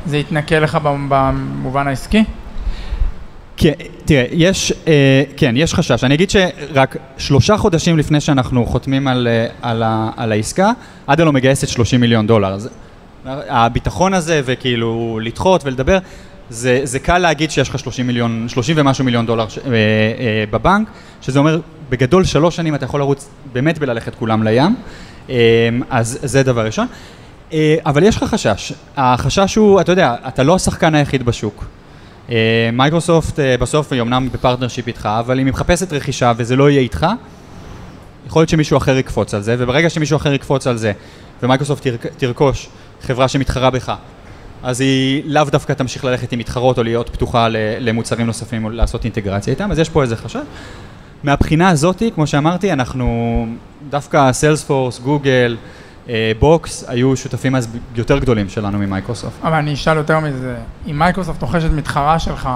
[0.05, 2.23] זה יתנקם לך במובן העסקי?
[3.57, 3.71] כן,
[4.05, 6.03] תראה, יש, אה, כן, יש חשש.
[6.03, 10.71] אני אגיד שרק שלושה חודשים לפני שאנחנו חותמים על, אה, על, ה, על העסקה,
[11.07, 12.53] אדלו מגייסת 30 מיליון דולר.
[12.53, 12.69] אז
[13.25, 15.97] הביטחון הזה וכאילו לדחות ולדבר,
[16.49, 20.43] זה, זה קל להגיד שיש לך 30 מיליון, 30 ומשהו מיליון דולר ש, אה, אה,
[20.51, 20.87] בבנק,
[21.21, 24.75] שזה אומר בגדול שלוש שנים אתה יכול לרוץ באמת בללכת כולם לים,
[25.29, 25.35] אה,
[25.89, 26.87] אז זה דבר ראשון.
[27.53, 31.65] אה, אבל יש לך חשש, החשש הוא, אתה יודע, אתה לא השחקן היחיד בשוק.
[32.29, 36.55] אה, מייקרוסופט אה, בסוף היא אמנם ב partnership איתך, אבל אם היא מחפשת רכישה וזה
[36.55, 37.07] לא יהיה איתך,
[38.27, 40.91] יכול להיות שמישהו אחר יקפוץ על זה, וברגע שמישהו אחר יקפוץ על זה,
[41.43, 42.69] ומייקרוסופט תרכוש
[43.01, 43.93] חברה שמתחרה בך,
[44.63, 47.47] אז היא לאו דווקא תמשיך ללכת עם מתחרות או להיות פתוחה
[47.79, 50.39] למוצרים נוספים או לעשות אינטגרציה איתם, אז יש פה איזה חשש.
[51.23, 53.47] מהבחינה הזאתי, כמו שאמרתי, אנחנו
[53.89, 55.57] דווקא סיילספורס, גוגל,
[56.39, 59.43] בוקס היו שותפים אז יותר גדולים שלנו ממייקרוסופט.
[59.43, 60.55] אבל אני אשאל יותר מזה,
[60.91, 62.49] אם מייקרוסופט רוכשת מתחרה שלך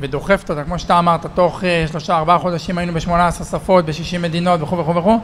[0.00, 4.62] ודוחפת אותה, כמו שאתה אמרת, תוך אה, שלושה ארבעה חודשים היינו ב-18 שפות, ב-60 מדינות
[4.62, 5.20] וכו' וכו' וכו',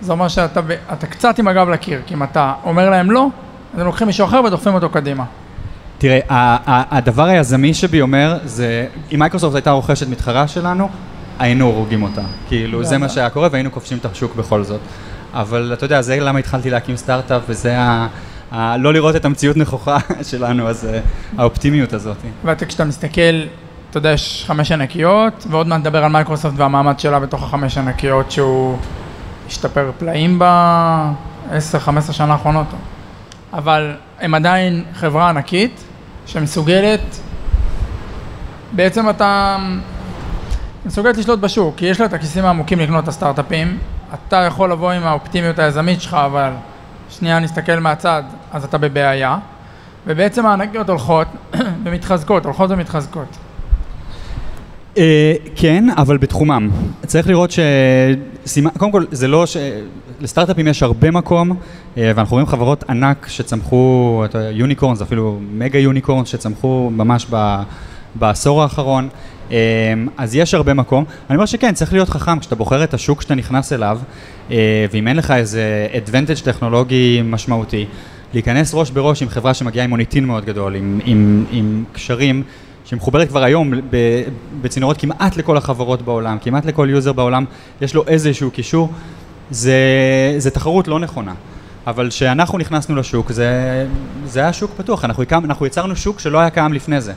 [0.00, 0.60] זה אומר שאתה
[0.92, 3.26] אתה קצת עם הגב לקיר, כי אם אתה אומר להם לא,
[3.74, 5.24] אז הם לוקחים מישהו אחר ודוחפים אותו קדימה.
[5.98, 6.20] תראה,
[6.90, 10.88] הדבר היזמי שבי אומר זה, אם מייקרוסופט הייתה רוכשת מתחרה שלנו,
[11.38, 12.22] היינו הורגים אותה.
[12.48, 14.80] כאילו, זה מה שהיה קורה והיינו כובשים את השוק בכל זאת.
[15.34, 18.06] אבל אתה יודע, זה למה התחלתי להקים סטארט-אפ, וזה ה...
[18.52, 18.76] ה...
[18.76, 19.98] לא לראות את המציאות נכוחה
[20.30, 21.00] שלנו, אז אה,
[21.38, 22.16] האופטימיות הזאת.
[22.44, 23.42] ואתה, כשאתה מסתכל,
[23.90, 28.30] אתה יודע, יש חמש ענקיות, ועוד מעט נדבר על מייקרוסופט והמעמד שלה בתוך החמש ענקיות,
[28.30, 28.78] שהוא
[29.48, 32.66] השתפר פלאים ב-10-15 שנה האחרונות.
[33.52, 35.84] אבל הם עדיין חברה ענקית
[36.26, 37.20] שמסוגלת,
[38.72, 39.56] בעצם אתה
[40.86, 43.78] מסוגלת לשלוט בשוק, כי יש לה את הכיסים העמוקים לקנות את הסטארט-אפים,
[44.14, 46.50] אתה יכול לבוא עם האופטימיות היזמית שלך, אבל
[47.10, 49.38] שנייה נסתכל מהצד, אז אתה בבעיה,
[50.06, 51.26] ובעצם הענקיות הולכות
[51.84, 53.36] ומתחזקות, הולכות ומתחזקות.
[54.94, 54.98] Uh,
[55.56, 56.70] כן, אבל בתחומם.
[57.06, 57.58] צריך לראות ש...
[58.78, 59.56] קודם כל, זה לא ש...
[60.20, 61.54] לסטארט-אפים יש הרבה מקום, uh,
[61.96, 67.62] ואנחנו רואים חברות ענק שצמחו, יוניקורנס, אפילו מגה יוניקורנס שצמחו ממש ב...
[68.14, 69.08] בעשור האחרון.
[69.50, 69.56] אמ,
[70.16, 71.04] אז יש הרבה מקום.
[71.30, 73.98] אני אומר שכן, צריך להיות חכם כשאתה בוחר את השוק שאתה נכנס אליו,
[74.50, 77.86] אה, ואם אין לך איזה advantage טכנולוגי משמעותי,
[78.34, 82.42] להיכנס ראש בראש עם חברה שמגיעה עם מוניטין מאוד גדול, עם, עם, עם קשרים,
[82.84, 83.72] שמחוברת כבר היום
[84.60, 87.44] בצינורות כמעט לכל החברות בעולם, כמעט לכל user בעולם,
[87.80, 88.92] יש לו איזשהו קישור,
[89.50, 89.74] זה,
[90.38, 91.34] זה תחרות לא נכונה.
[91.86, 93.86] אבל כשאנחנו נכנסנו לשוק, זה,
[94.24, 97.12] זה היה שוק פתוח, אנחנו, אנחנו יצרנו שוק שלא היה קיים לפני זה.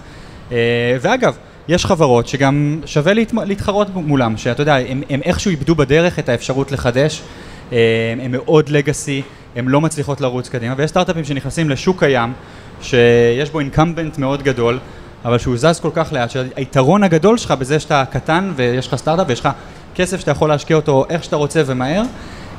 [0.51, 3.33] אה, ואגב, יש חברות שגם שווה להת...
[3.45, 7.21] להתחרות מולם, שאתה יודע, הם, הם איכשהו איבדו בדרך את האפשרות לחדש,
[7.71, 7.77] הם,
[8.21, 9.21] הם מאוד לגאסי,
[9.55, 12.33] הם לא מצליחות לרוץ קדימה, ויש סטארט-אפים שנכנסים לשוק קיים,
[12.81, 14.79] שיש בו אינקמבנט מאוד גדול,
[15.25, 19.25] אבל שהוא זז כל כך לאט, שהיתרון הגדול שלך בזה שאתה קטן ויש לך סטארט-אפ
[19.27, 19.49] ויש לך
[19.95, 22.03] כסף שאתה יכול להשקיע אותו איך שאתה רוצה ומהר,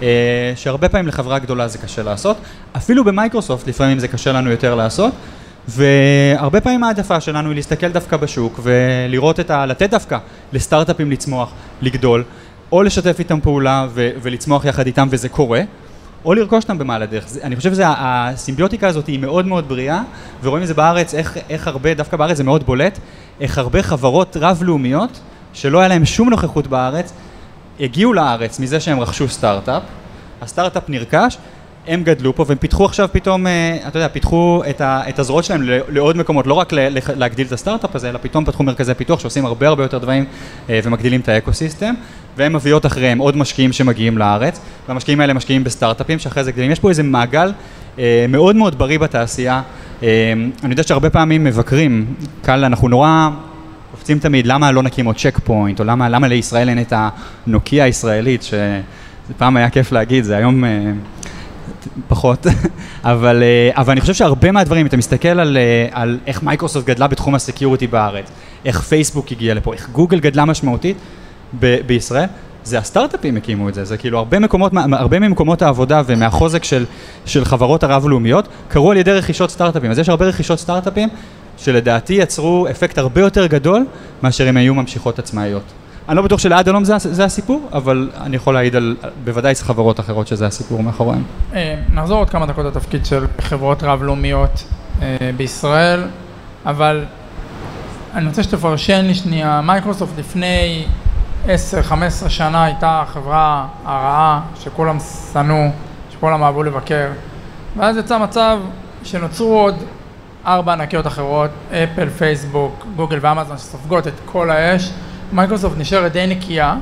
[0.03, 2.37] אה, שהרבה פעמים לחברה גדולה זה קשה לעשות,
[2.77, 5.13] אפילו במייקרוסופט לפעמים זה קשה לנו יותר לעשות,
[5.69, 9.67] והרבה פעמים העדפה שלנו היא להסתכל דווקא בשוק ולראות את ה...
[9.67, 10.19] לתת דווקא
[10.53, 12.25] לסטארט-אפים לצמוח, לגדול,
[12.73, 15.61] או לשתף איתם פעולה ו- ולצמוח יחד איתם וזה קורה,
[16.25, 17.27] או לרכוש אותם במעלה הדרך.
[17.43, 20.03] אני חושב שהסימביוטיקה הזאת היא מאוד מאוד בריאה,
[20.43, 22.99] ורואים את זה בארץ, איך, איך הרבה, דווקא בארץ זה מאוד בולט,
[23.41, 25.21] איך הרבה חברות רב-לאומיות,
[25.53, 27.13] שלא היה להם שום נוכחות בארץ,
[27.81, 29.83] הגיעו לארץ מזה שהם רכשו סטארט-אפ,
[30.43, 31.39] הסטארט-אפ נרכש,
[31.87, 35.45] הם גדלו פה והם פיתחו עכשיו פתאום, אה, אתה יודע, פיתחו את, ה, את הזרועות
[35.45, 36.73] שלהם לעוד מקומות, לא רק
[37.17, 40.25] להגדיל את הסטארט-אפ הזה, אלא פתאום פתחו מרכזי פיתוח שעושים הרבה הרבה יותר דברים
[40.71, 41.95] אה, ומגדילים את האקוסיסטם,
[42.37, 46.71] והם מביאות אחריהם עוד משקיעים שמגיעים לארץ, והמשקיעים האלה משקיעים בסטארט-אפים שאחרי זה גדלים.
[46.71, 47.53] יש פה איזה מעגל
[47.99, 49.63] אה, מאוד מאוד בריא בתעשייה.
[50.03, 53.29] אני יודע שהרבה פעמים מבקרים, קל, אנחנו נורא
[53.91, 56.93] קופצים תמיד, למה לא נקים עוד צ'ק פוינט, או למה, למה לישראל אין את
[57.47, 60.65] הנוקיה הישראלית, שפעם היה כיף להגיד, זה היום...
[62.09, 62.47] פחות,
[63.05, 67.07] אבל, אה, אבל אני חושב שהרבה מהדברים, אתה מסתכל על, אה, על איך מייקרוסופט גדלה
[67.07, 68.31] בתחום ה security בארץ,
[68.65, 70.97] איך פייסבוק הגיע לפה, איך גוגל גדלה משמעותית
[71.61, 72.27] ב- בישראל,
[72.65, 76.85] זה הסטארט-אפים הקימו את זה, זה כאילו הרבה מקומות, הרבה ממקומות העבודה ומהחוזק של,
[77.27, 81.09] של חברות הרב-לאומיות קרו על ידי רכישות סטארט-אפים, אז יש הרבה רכישות סטארט-אפים
[81.57, 83.87] שלדעתי יצרו אפקט הרבה יותר גדול
[84.23, 85.84] מאשר אם היו ממשיכות עצמאיות.
[86.09, 90.01] אני לא בטוח שלעד הלום זה, זה הסיפור, אבל אני יכול להעיד על בוודאי חברות
[90.01, 91.23] אחרות שזה הסיפור מאחוריהן.
[91.55, 94.65] אה, נחזור עוד כמה דקות לתפקיד של חברות רב-לאומיות
[95.03, 96.03] אה, בישראל,
[96.67, 97.05] אבל
[98.15, 100.87] אני רוצה שתפרשן לי שנייה, מייקרוסופט לפני
[101.47, 101.49] 10-15
[102.29, 104.97] שנה הייתה החברה הרעה שכולם
[105.33, 105.69] שנאו,
[106.13, 107.09] שכולם אהבו לבקר,
[107.77, 108.59] ואז יצא מצב
[109.05, 109.75] שנוצרו עוד
[110.47, 114.91] ארבע ענקיות אחרות, אפל, פייסבוק, גוגל ואמזון שסופגות את כל האש
[115.33, 116.77] מייקרוסופט נשארת די נקייה.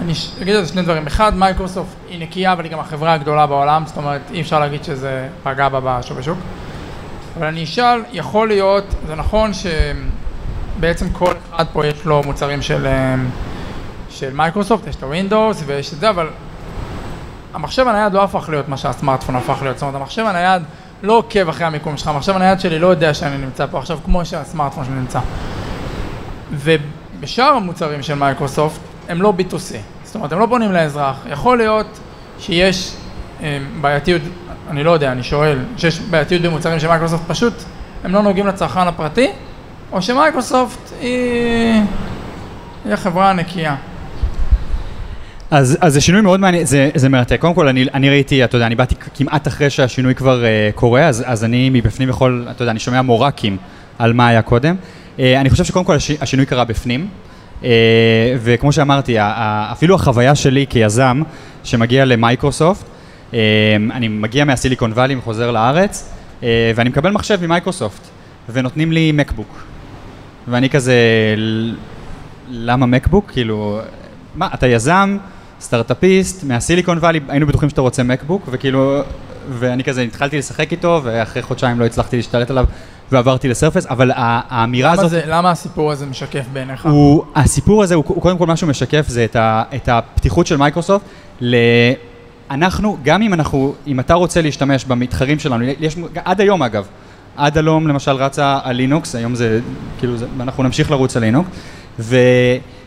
[0.00, 0.12] אני
[0.42, 1.06] אגיד על זה שני דברים.
[1.06, 4.84] אחד, מייקרוסופט היא נקייה, אבל היא גם החברה הגדולה בעולם, זאת אומרת, אי אפשר להגיד
[4.84, 6.38] שזה פגע בה בשווי שוק.
[7.38, 12.86] אבל אני אשאל, יכול להיות, זה נכון שבעצם כל אחד פה יש לו מוצרים של,
[14.10, 16.28] של מייקרוסופט, יש את הווינדוס ויש את זה, אבל
[17.54, 20.62] המחשב הנייד לא הפך להיות מה שהסמארטפון הפך להיות, זאת אומרת המחשב הנייד
[21.02, 24.24] לא עוקב אחרי המיקום שלך, המחשב הנייד שלי לא יודע שאני נמצא פה עכשיו כמו
[24.24, 25.20] שהסמארטפון שלי נמצא.
[27.18, 31.98] ובשאר המוצרים של מייקרוסופט הם לא B2C, זאת אומרת הם לא פונים לאזרח, יכול להיות
[32.38, 32.92] שיש
[33.42, 34.22] אה, בעייתיות,
[34.70, 37.52] אני לא יודע, אני שואל, שיש בעייתיות במוצרים של מייקרוסופט פשוט
[38.04, 39.28] הם לא נוגעים לצרכן הפרטי,
[39.92, 41.82] או שמייקרוסופט היא,
[42.84, 43.76] היא החברה הנקייה.
[45.50, 47.40] אז, אז זה שינוי מאוד מעניין, זה, זה מרתק.
[47.40, 51.06] קודם כל, אני, אני ראיתי, אתה יודע, אני באתי כמעט אחרי שהשינוי כבר uh, קורה,
[51.06, 53.56] אז, אז אני מבפנים יכול, אתה יודע, אני שומע מורקים
[53.98, 54.76] על מה היה קודם.
[55.16, 57.08] Uh, אני חושב שקודם כל הש, השינוי קרה בפנים,
[57.60, 57.64] uh,
[58.42, 61.22] וכמו שאמרתי, אפילו החוויה שלי כיזם
[61.64, 62.86] שמגיע למייקרוסופט,
[63.30, 63.34] uh,
[63.92, 66.12] אני מגיע מהסיליקון וואלי וחוזר לארץ,
[66.42, 68.00] ואני מקבל מחשב ממייקרוסופט,
[68.48, 69.62] ונותנים לי מקבוק.
[70.48, 70.94] ואני כזה,
[72.48, 73.30] למה מקבוק?
[73.30, 73.80] כאילו,
[74.34, 75.16] מה, אתה יזם,
[75.60, 79.00] סטארט-אפיסט, מהסיליקון וואלי, היינו בטוחים שאתה רוצה מקבוק, וכאילו,
[79.50, 82.66] ואני כזה התחלתי לשחק איתו, ואחרי חודשיים לא הצלחתי להשתלט עליו,
[83.12, 85.10] ועברתי לסרפס, אבל האמירה למה הזאת...
[85.10, 86.86] זה, למה הסיפור הזה משקף בעיניך?
[86.86, 90.46] הוא, הסיפור הזה, הוא, הוא קודם כל מה שהוא משקף זה את, ה, את הפתיחות
[90.46, 91.04] של מייקרוסופט
[91.40, 91.56] ל...
[92.50, 96.86] אנחנו, גם אם אנחנו, אם אתה רוצה להשתמש במתחרים שלנו, יש, עד היום אגב,
[97.36, 99.60] עד הלום למשל רצה על לינוקס, היום זה,
[99.98, 101.50] כאילו, זה, אנחנו נמשיך לרוץ על לינוקס,
[101.98, 102.16] ו...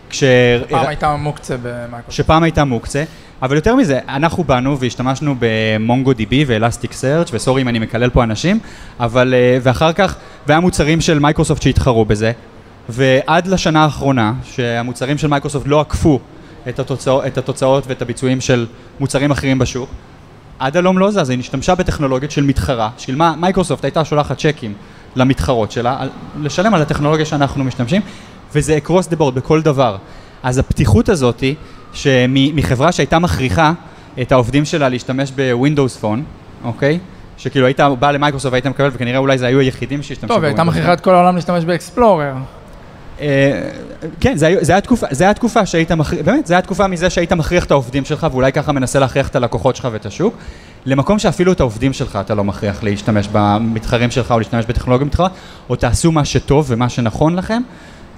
[0.10, 0.24] כש...
[0.70, 2.12] פעם הייתה מוקצה במייקרוסופט.
[2.12, 3.04] שפעם הייתה מוקצה,
[3.42, 8.10] אבל יותר מזה, אנחנו באנו והשתמשנו ב MongoDB ו Elasticsearch ו sorry אם אני מקלל
[8.10, 8.60] פה אנשים,
[9.00, 10.16] אבל, אה, ואחר כך,
[10.48, 12.32] והיה מוצרים של מייקרוסופט שהתחרו בזה,
[12.90, 16.20] ועד לשנה האחרונה, שהמוצרים של מייקרוסופט לא עקפו
[16.70, 18.66] את, התוצא, את התוצאות ואת הביצועים של
[19.00, 19.90] מוצרים אחרים בשוק,
[20.60, 24.74] עד הלום לא זז, היא השתמשה בטכנולוגיות של מתחרה, שילמה, מייקרוסופט הייתה שולחת צ'קים
[25.16, 26.00] למתחרות שלה,
[26.42, 28.02] לשלם על הטכנולוגיה שאנחנו משתמשים,
[28.56, 29.98] וזה across the board בכל דבר.
[30.44, 31.56] אז הפתיחות הזאתי,
[31.94, 33.74] שמחברה שהייתה מכריחה
[34.22, 36.24] את העובדים שלה להשתמש ב Windows Phone,
[36.64, 37.00] אוקיי?
[37.38, 40.36] שכאילו היית בא למייקרוסופט והיית מקבל, וכנראה אולי זה היו היחידים שהשתמשו בווינדוס.
[40.36, 42.34] טוב, הייתה מכריחה את כל העולם להשתמש באקספלורר.
[43.22, 43.70] אה,
[44.20, 47.34] כן, זה היה תקופה, זה היה תקופה שהיית מכריח, באמת, זה היה תקופה מזה שהיית
[47.34, 50.38] מכריח את העובדים שלך, ואולי ככה מנסה להכריח את הלקוחות שלך ואת השוק,
[50.86, 55.28] למקום שאפילו את העובדים שלך אתה לא מכריח להשתמש במתחרים שלך או להשתמש בטכנולוגיה מתחרה,
[55.70, 57.62] או תעשו מה שטוב ומה שנכון לכם,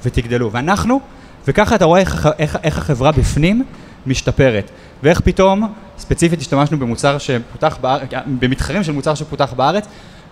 [0.03, 0.51] ותגדלו.
[0.51, 0.99] ואנחנו,
[1.47, 3.63] וככה אתה רואה איך, איך, איך החברה בפנים
[4.07, 4.71] משתפרת,
[5.03, 9.85] ואיך פתאום, ספציפית השתמשנו במוצר שפותח בארץ, במתחרים של מוצר שפותח בארץ,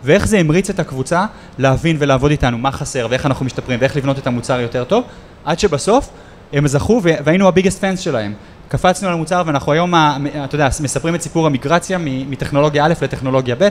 [0.04, 1.26] ואיך זה המריץ את הקבוצה
[1.58, 5.04] להבין ולעבוד איתנו מה חסר ואיך אנחנו משתפרים ואיך לבנות את המוצר יותר טוב,
[5.46, 6.10] עד שבסוף
[6.54, 8.34] הם זכו והיינו הביגסט פאנס שלהם.
[8.68, 13.68] קפצנו על המוצר ואנחנו היום, אתה יודע, מספרים את סיפור המיגרציה מטכנולוגיה א' לטכנולוגיה ב'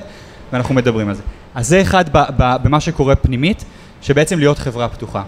[0.53, 1.23] ואנחנו מדברים על זה.
[1.55, 2.05] אז זה אחד
[2.39, 3.65] במה שקורה פנימית,
[4.03, 5.23] שבעצם להיות חברה פתוחה.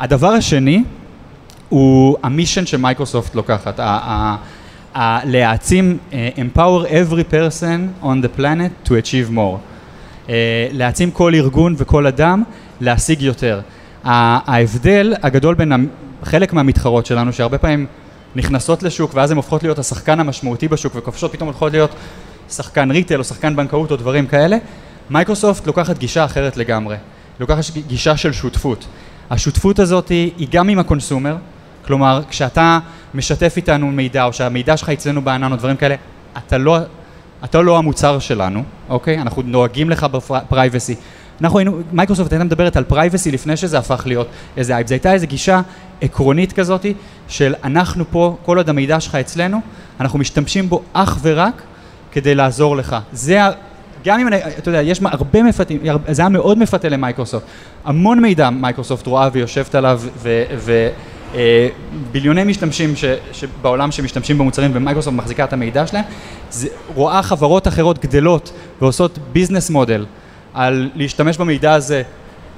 [0.00, 0.84] הדבר השני
[1.70, 3.80] הוא המישן שמייקרוסופט לוקחת,
[5.24, 9.58] להעצים, uh, empower every person on the planet to achieve more.
[10.26, 10.30] אה,
[10.72, 12.42] להעצים כל ארגון וכל אדם
[12.80, 13.60] להשיג יותר.
[14.04, 15.88] ההבדל הגדול בין
[16.22, 17.86] חלק מהמתחרות שלנו, שהרבה פעמים
[18.36, 21.90] נכנסות לשוק ואז הן הופכות להיות השחקן המשמעותי בשוק וכובשות פתאום הולכות להיות
[22.50, 24.56] שחקן retail או שחקן בנקאות או דברים כאלה,
[25.10, 26.96] מייקרוסופט לוקחת גישה אחרת לגמרי.
[27.40, 28.86] לוקחת גישה של שותפות.
[29.30, 31.36] השותפות הזאת היא גם עם ה consumer,
[31.86, 32.78] כלומר כשאתה
[33.14, 35.94] משתף איתנו מידע או שהמידע שלך אצלנו בענן או דברים כאלה,
[36.38, 36.78] אתה לא,
[37.44, 39.18] אתה לא המוצר שלנו, אוקיי?
[39.18, 40.94] אנחנו דואגים לך ב privacy.
[41.40, 45.12] אנחנו היינו, מייקרוסופט הייתה מדברת על privacy לפני שזה הפך להיות איזה אייפ, זו הייתה
[45.12, 45.60] איזו גישה
[46.00, 46.86] עקרונית כזאת
[47.28, 49.60] של אנחנו פה, כל עוד המידע שלך אצלנו,
[50.00, 51.62] אנחנו משתמשים בו אך ורק
[52.12, 52.96] כדי לעזור לך.
[53.12, 53.40] זה
[54.04, 57.46] גם אם אני, אתה יודע, יש הרבה מפתים, זה היה מאוד מפתה למייקרוסופט.
[57.84, 60.90] המון מידע מייקרוסופט רואה ויושבת עליו, וביליוני
[61.34, 61.68] אה,
[62.44, 66.04] משתמשים ש, שבעולם שמשתמשים במוצרים ומייקרוסופט מחזיקה את המידע שלהם,
[66.50, 70.06] זה, רואה חברות אחרות גדלות ועושות business model
[70.54, 72.02] על להשתמש במידע הזה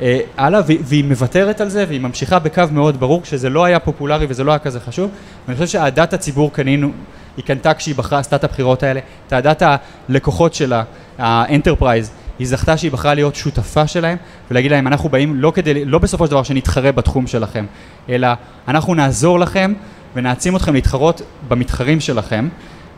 [0.00, 4.26] אה, הלאה, והיא מוותרת על זה והיא ממשיכה בקו מאוד ברור, כשזה לא היה פופולרי
[4.28, 5.10] וזה לא היה כזה חשוב,
[5.46, 6.90] ואני חושב שאהדת הציבור קנינו,
[7.36, 9.62] היא קנתה כשהיא בחרה, עשתה את הבחירות האלה, את אהדת
[10.08, 10.82] הלקוחות שלה,
[11.18, 12.10] ה enterprise,
[12.42, 14.18] היא זכתה שהיא בחרה להיות שותפה שלהם
[14.50, 17.66] ולהגיד להם אנחנו באים לא כדי, לא בסופו של דבר שנתחרה בתחום שלכם,
[18.08, 18.28] אלא
[18.68, 19.72] אנחנו נעזור לכם
[20.14, 22.48] ונעצים אתכם להתחרות במתחרים שלכם.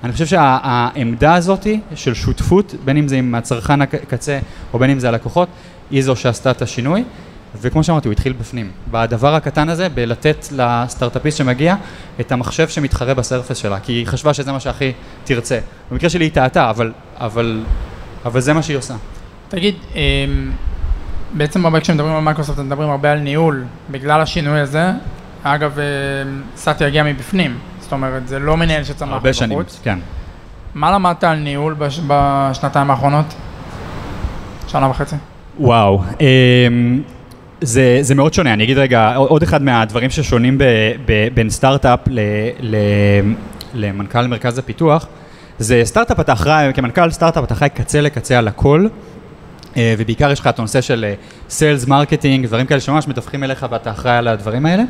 [0.04, 4.38] אני חושב שהעמדה הזאת של שותפות, בין אם זה עם הצרכן הקצה
[4.72, 5.48] או בין אם זה הלקוחות,
[5.90, 7.04] היא זו שעשתה את השינוי.
[7.60, 8.70] וכמו שאמרתי, הוא התחיל בפנים.
[8.90, 11.74] בדבר הקטן הזה, בלתת לסטארט-אפיסט שמגיע
[12.20, 14.92] את המחשב שמתחרה בסרפס שלה, כי היא חשבה שזה מה שהכי
[15.24, 15.58] תרצה.
[15.90, 17.64] במקרה שלי היא טעתה, אבל, אבל
[18.24, 18.94] אבל זה מה שהיא עושה.
[19.54, 20.00] תגיד, אמ,
[21.32, 23.64] בעצם הרבה כשמדברים על מייקרוסופט, מדברים הרבה על ניהול.
[23.90, 24.90] בגלל השינוי הזה,
[25.42, 25.84] אגב, אה,
[26.56, 29.58] סאטיה הגיע מבפנים, זאת אומרת, זה לא מנהל שצמח הרבה שנים.
[29.82, 29.98] כן.
[30.74, 32.00] מה למדת על ניהול בש...
[32.06, 33.34] בשנתיים האחרונות?
[34.68, 35.16] שנה וחצי.
[35.60, 37.02] וואו, אמ,
[37.60, 40.64] זה, זה מאוד שונה, אני אגיד רגע, עוד אחד מהדברים ששונים ב,
[41.06, 42.20] ב, בין סטארט-אפ ל,
[42.60, 42.76] ל,
[43.74, 45.06] למנכ"ל מרכז הפיתוח,
[45.58, 48.86] זה סטארט-אפ אתה אחראי, כמנכ"ל סטארט-אפ אתה אחראי קצה לקצה על הכל,
[49.76, 51.04] ובעיקר יש לך את הנושא של
[51.50, 54.82] sales, marketing, דברים כאלה שממש מדווחים אליך ואתה אחראי על הדברים האלה.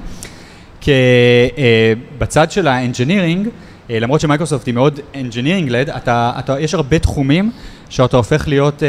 [0.88, 3.48] אה, בצד של ה engineering,
[3.90, 7.50] אה, למרות שמייקרוסופט היא מאוד engineering led, אתה, אתה, יש הרבה תחומים
[7.90, 8.88] שאתה הופך להיות אה,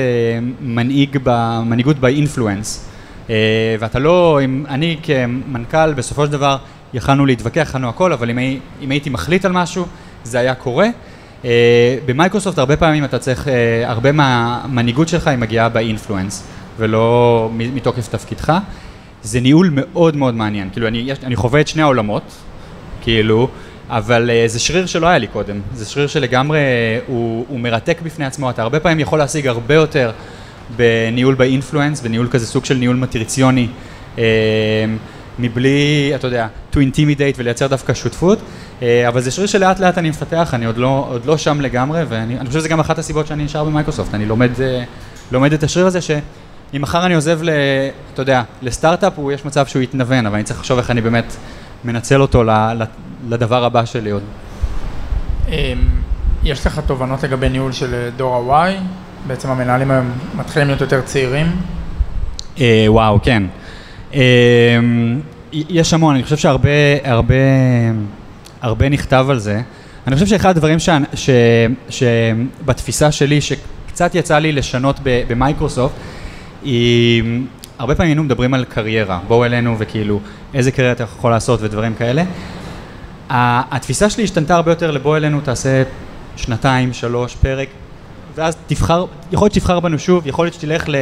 [0.61, 2.79] מנהיג, ב, מנהיגות influence.
[3.29, 3.35] אה,
[3.79, 6.57] ואתה לא, אם, אני כמנכ"ל, בסופו של דבר
[6.93, 8.39] יכלנו להתווכח, יכלנו הכל, אבל אם,
[8.81, 9.85] אם הייתי מחליט על משהו,
[10.23, 10.87] זה היה קורה.
[11.45, 16.43] אה, במייקרוסופט הרבה פעמים אתה צריך, אה, הרבה מהמנהיגות שלך היא מגיעה באינפלואנס,
[16.77, 18.53] ולא מתוקף תפקידך.
[19.23, 22.23] זה ניהול מאוד מאוד מעניין, כאילו אני, אני חווה את שני העולמות,
[23.01, 23.49] כאילו,
[23.89, 26.59] אבל uh, זה שריר שלא היה לי קודם, זה שריר שלגמרי
[27.07, 30.11] הוא, הוא מרתק בפני עצמו, אתה הרבה פעמים יכול להשיג הרבה יותר
[30.75, 33.67] בניהול באינפלואנס, בניהול כזה סוג של ניהול מטריציוני,
[34.15, 34.19] uh,
[35.39, 40.09] מבלי, אתה יודע, to intimidate ולייצר דווקא שותפות, uh, אבל זה שריר שלאט לאט אני
[40.09, 43.27] מפתח, אני עוד לא, עוד לא שם לגמרי, ואני אני חושב שזה גם אחת הסיבות
[43.27, 44.61] שאני נשאר במייקרוסופט, אני לומד, uh,
[45.31, 47.49] לומד את השריר הזה, שאם מחר אני עוזב, ל,
[48.13, 51.35] אתה יודע, לסטארט-אפ, יש מצב שהוא יתנוון, אבל אני צריך לחשוב איך אני באמת
[51.85, 52.83] מנצל אותו ל, ל,
[53.29, 54.23] לדבר הבא שלי עוד.
[55.47, 55.53] אמ,
[56.43, 58.71] יש לך תובנות לגבי ניהול של אה, דור ה-Y?
[59.27, 61.47] בעצם המנהלים היום מתחילים להיות יותר צעירים.
[62.59, 63.43] אה, וואו, כן.
[64.15, 64.79] אה,
[65.53, 66.69] יש המון, אני חושב שהרבה
[67.03, 67.35] הרבה,
[68.61, 69.61] הרבה נכתב על זה.
[70.07, 70.77] אני חושב שאחד הדברים
[71.89, 75.95] שבתפיסה שלי, שקצת יצא לי לשנות במייקרוסופט,
[76.63, 77.23] היא,
[77.79, 80.19] הרבה פעמים היינו מדברים על קריירה, בואו אלינו וכאילו,
[80.53, 82.23] איזה קריירה אתה יכול לעשות ודברים כאלה.
[83.29, 85.83] התפיסה שלי השתנתה הרבה יותר לבוא אלינו, תעשה
[86.35, 87.67] שנתיים, שלוש, פרק,
[88.35, 90.95] ואז תבחר, יכול להיות שתבחר בנו שוב, יכול להיות שתלך ל,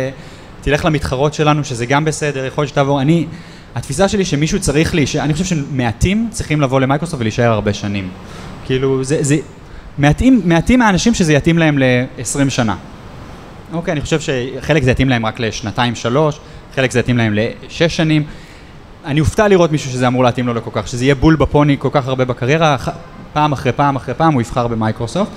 [0.63, 3.25] תלך למתחרות שלנו, שזה גם בסדר, יכול להיות שתעבור, אני,
[3.75, 8.09] התפיסה שלי שמישהו צריך להישאר, אני חושב שמעטים צריכים לבוא למייקרוסופט ולהישאר הרבה שנים.
[8.65, 9.37] כאילו, זה, זה,
[9.97, 12.75] מעטים, מעטים מהאנשים שזה יתאים להם ל-20 שנה.
[13.73, 16.39] אוקיי, אני חושב שחלק זה יתאים להם רק לשנתיים, שלוש,
[16.75, 18.23] חלק זה יתאים להם לשש שנים.
[19.05, 21.89] אני אופתע לראות מישהו שזה אמור להתאים לו לכל כך, שזה יהיה בול בפוני כל
[21.91, 22.77] כך הרבה בקריירה,
[23.33, 25.31] פעם אחרי פעם אחרי פעם הוא יבחר במייקרוסופט.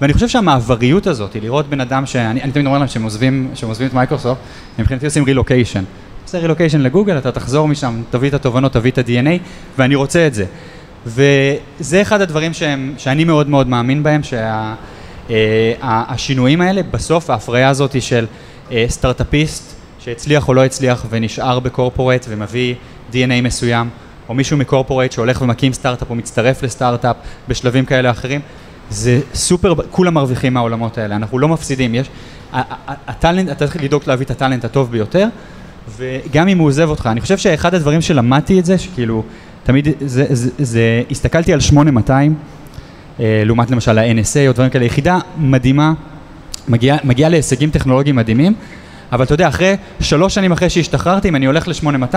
[0.00, 3.50] ואני חושב שהמעבריות הזאת, היא לראות בן אדם שאני אני תמיד אומר להם שהם עוזבים,
[3.54, 4.40] שהם עוזבים את מייקרוסופט,
[4.78, 5.84] הם מבחינתי עושים רילוקיישן.
[6.24, 9.38] עושה רילוקיישן לגוגל, אתה תחזור משם, תביא את התובנות, תביא את ה-DNA,
[9.78, 10.44] ואני רוצה את זה.
[11.06, 14.20] וזה אחד הדברים שהם, שאני מאוד מאוד מאמין בהם,
[15.30, 18.26] שהשינויים האלה, בסוף ההפריה הזאת של
[18.72, 22.74] אה, סטארט-אפיסט שהצליח או לא הצליח ונשאר ב corporate ומביא
[23.12, 23.88] DNA מסוים,
[24.28, 27.16] או מישהו מקורפורט שהולך ומקים סטארט-אפ או מצטרף לסטארט-אפ
[27.48, 28.40] בשלבים כאלה או אחרים,
[28.90, 32.10] זה סופר, כולם מרוויחים מהעולמות האלה, אנחנו לא מפסידים, יש,
[32.86, 35.28] הטאלנט, אתה צריך לדאוג להביא את הטאלנט הטוב ביותר,
[35.96, 39.22] וגם אם הוא עוזב אותך, אני חושב שאחד הדברים שלמדתי את זה, שכאילו,
[39.64, 42.34] תמיד זה, זה, זה הסתכלתי על 8200,
[43.20, 45.92] אה, לעומת למשל ה-NSA או דברים כאלה, יחידה מדהימה,
[46.68, 48.54] מגיעה מגיע להישגים טכנולוגיים מדהימים,
[49.12, 52.16] אבל אתה יודע, אחרי, שלוש שנים אחרי שהשתחררתי, אם אני הולך ל-8200,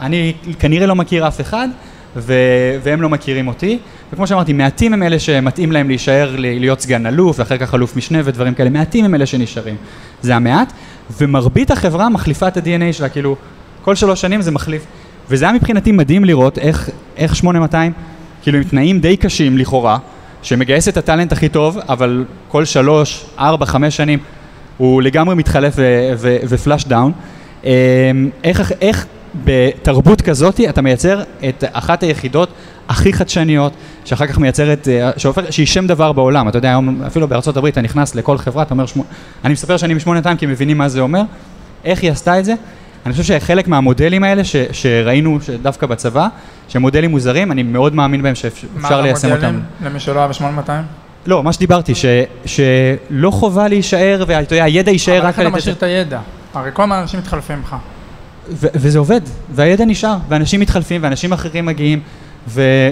[0.00, 1.68] אני כנראה לא מכיר אף אחד,
[2.16, 3.78] ו- והם לא מכירים אותי,
[4.12, 8.18] וכמו שאמרתי, מעטים הם אלה שמתאים להם להישאר, להיות סגן אלוף, ואחר כך אלוף משנה
[8.24, 9.76] ודברים כאלה, מעטים הם אלה שנשארים.
[10.22, 10.72] זה המעט,
[11.20, 13.36] ומרבית החברה מחליפה את ה-DNA שלה, כאילו,
[13.82, 14.82] כל שלוש שנים זה מחליף.
[15.30, 17.92] וזה היה מבחינתי מדהים לראות איך, איך 8200,
[18.42, 19.98] כאילו עם תנאים די קשים לכאורה,
[20.42, 24.18] שמגייס את הטאלנט הכי טוב, אבל כל שלוש, ארבע, חמש שנים
[24.76, 25.74] הוא לגמרי מתחלף
[26.48, 27.12] ופלאש דאון.
[27.64, 27.70] אמ,
[28.44, 29.06] איך, איך
[29.44, 32.48] בתרבות כזאת אתה מייצר את אחת היחידות
[32.88, 33.72] הכי חדשניות,
[34.04, 36.48] שאחר כך מייצרת, אה, שהופך, שהיא שם דבר בעולם.
[36.48, 39.04] אתה יודע, היום אפילו בארצות הברית אתה נכנס לכל חברה, אתה אומר, שמו,
[39.44, 41.22] אני מספר שאני משמונה כי מבינים מה זה אומר.
[41.84, 42.54] איך היא עשתה את זה?
[43.06, 46.28] אני חושב שחלק מהמודלים האלה ש, שראינו דווקא בצבא,
[46.68, 49.60] שהם מודלים מוזרים, אני מאוד מאמין בהם שאפשר ליישם אותם.
[49.84, 50.70] למי שלא היה ב-8200?
[51.26, 52.04] לא, מה שדיברתי, ש,
[52.46, 55.56] שלא חובה להישאר, ואתה יודע, הידע יישאר אבל רק איך על אתה.
[55.56, 56.20] משאיר את הידע?
[56.54, 57.76] הרי כל הזמן אנשים מתחלפים לך.
[58.48, 59.20] ו- וזה עובד,
[59.54, 62.00] והידע נשאר, ואנשים מתחלפים, ואנשים אחרים מגיעים,
[62.48, 62.90] ו-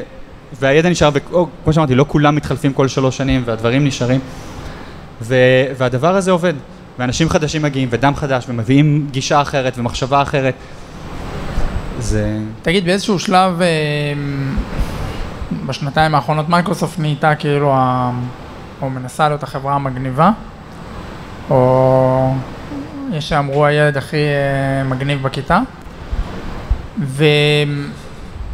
[0.60, 4.20] והידע נשאר, וכמו שאמרתי, לא כולם מתחלפים כל שלוש שנים, והדברים נשארים,
[5.22, 6.54] ו- והדבר הזה עובד,
[6.98, 10.54] ואנשים חדשים מגיעים, ודם חדש, ומביאים גישה אחרת, ומחשבה אחרת.
[11.98, 12.38] זה...
[12.62, 13.66] תגיד, באיזשהו שלב, אה,
[15.66, 18.10] בשנתיים האחרונות מייקרוסופט נהייתה כאילו, ה...
[18.82, 20.30] או מנסה להיות החברה המגניבה,
[21.50, 22.32] או
[23.20, 25.60] שאמרו הילד הכי אה, מגניב בכיתה,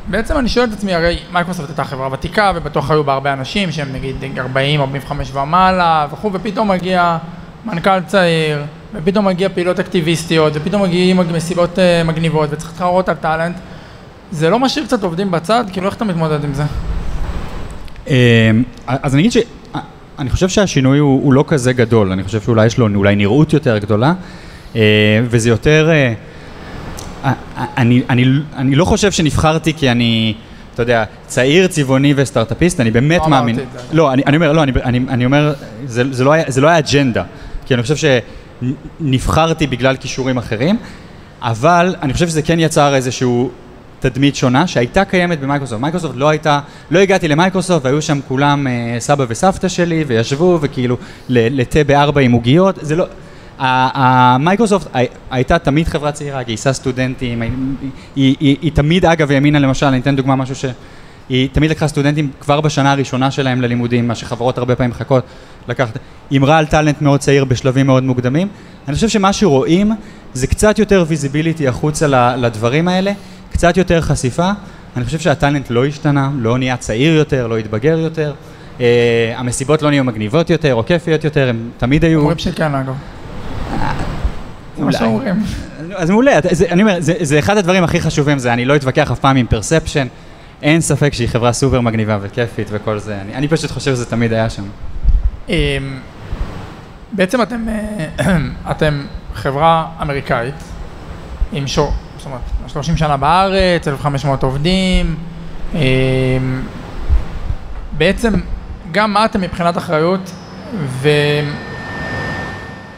[0.08, 3.72] בעצם אני שואל את עצמי, הרי מייקרוסופט הייתה חברה ותיקה, ובטוח היו בה הרבה אנשים
[3.72, 7.18] שהם נגיד 40, 45 ומעלה וכו', ופתאום מגיע
[7.64, 8.62] מנכ"ל צעיר,
[8.94, 13.56] ופתאום מגיע פעילות אקטיביסטיות, ופתאום מגיעים מסיבות אה, מגניבות, וצריך להתחרות על טאלנט.
[14.30, 15.64] זה לא משאיר קצת עובדים בצד?
[15.72, 16.62] כאילו, איך אתה מתמודד עם זה?
[18.06, 18.14] אמ,
[18.86, 19.32] אז אני אגיד
[20.16, 23.52] שאני חושב שהשינוי הוא, הוא לא כזה גדול, אני חושב שאולי יש לו אולי נראות
[23.52, 24.14] יותר גדולה,
[24.76, 24.80] אה,
[25.24, 25.90] וזה יותר...
[25.90, 26.12] אה,
[27.76, 28.24] אני, אני,
[28.56, 30.34] אני לא חושב שנבחרתי כי אני,
[30.74, 33.58] אתה יודע, צעיר, צבעוני וסטארט-אפיסט, אני באמת לא מאמין.
[33.92, 35.54] לא, אני, אני אומר, לא, אני, אני, אני אומר,
[35.86, 37.24] זה, זה, לא היה, זה לא היה אג'נדה,
[37.66, 38.18] כי אני חושב
[39.00, 40.76] שנבחרתי בגלל כישורים אחרים,
[41.42, 43.50] אבל אני חושב שזה כן יצר איזשהו
[44.10, 45.80] תדמית שונה שהייתה קיימת במייקרוסופט.
[45.80, 50.96] מייקרוסופט לא הייתה, לא הגעתי למייקרוסופט והיו שם כולם אה, סבא וסבתא שלי וישבו וכאילו
[51.28, 53.06] לתה בארבע עם עוגיות, זה לא,
[53.58, 54.96] המייקרוסופט
[55.30, 57.50] הייתה תמיד חברה צעירה, גייסה סטודנטים, היא,
[58.16, 62.30] היא, היא, היא תמיד אגב האמינה למשל, אני אתן דוגמה משהו שהיא תמיד לקחה סטודנטים
[62.40, 65.24] כבר בשנה הראשונה שלהם ללימודים, מה שחברות הרבה פעמים מחכות
[65.68, 65.98] לקחת,
[66.36, 68.48] הימרה על talent מאוד צעיר בשלבים מאוד מוקדמים.
[68.88, 69.92] אני חושב שמה שרואים
[70.34, 73.12] זה קצת יותר visibility החוצה לדברים האלה,
[73.54, 74.50] קצת יותר חשיפה.
[74.96, 78.34] אני חושב שה talent לא השתנה, לא נהיה צעיר יותר, לא התבגר יותר.
[78.78, 78.80] Uh,
[79.36, 82.20] המסיבות לא נהיו מגניבות יותר או כיפיות יותר, הם תמיד היו...
[82.20, 82.94] אומרים שכן אגב.
[84.78, 85.42] זה מה שאומרים.
[85.94, 86.32] אז מעולה,
[86.68, 90.06] אני אומר, זה אחד הדברים הכי חשובים, זה אני לא אתווכח אף פעם עם perception,
[90.62, 94.50] אין ספק שהיא חברה סופר מגניבה וכיפית וכל זה, אני פשוט חושב שזה תמיד היה
[94.50, 94.62] שם.
[95.48, 95.54] אמ,
[97.12, 98.36] בעצם אתם, אה,
[98.70, 99.02] אתם
[99.34, 100.54] חברה אמריקאית,
[101.52, 101.92] עם שור,
[102.24, 102.40] זאת אומרת,
[102.72, 105.16] 30 שנה בארץ, 1,500 עובדים,
[105.74, 105.80] אמ,
[107.92, 108.32] בעצם
[108.92, 110.30] גם מה אתם מבחינת אחריות,
[110.74, 111.08] ו...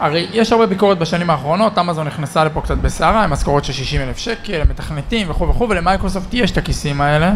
[0.00, 4.00] הרי יש הרבה ביקורת בשנים האחרונות, אמזון נכנסה לפה קצת בסערה, עם משכורות של 60
[4.00, 7.32] אלף שקל, מתכנתים וכו' וכו', ולמייקרוסופט יש את הכיסים האלה.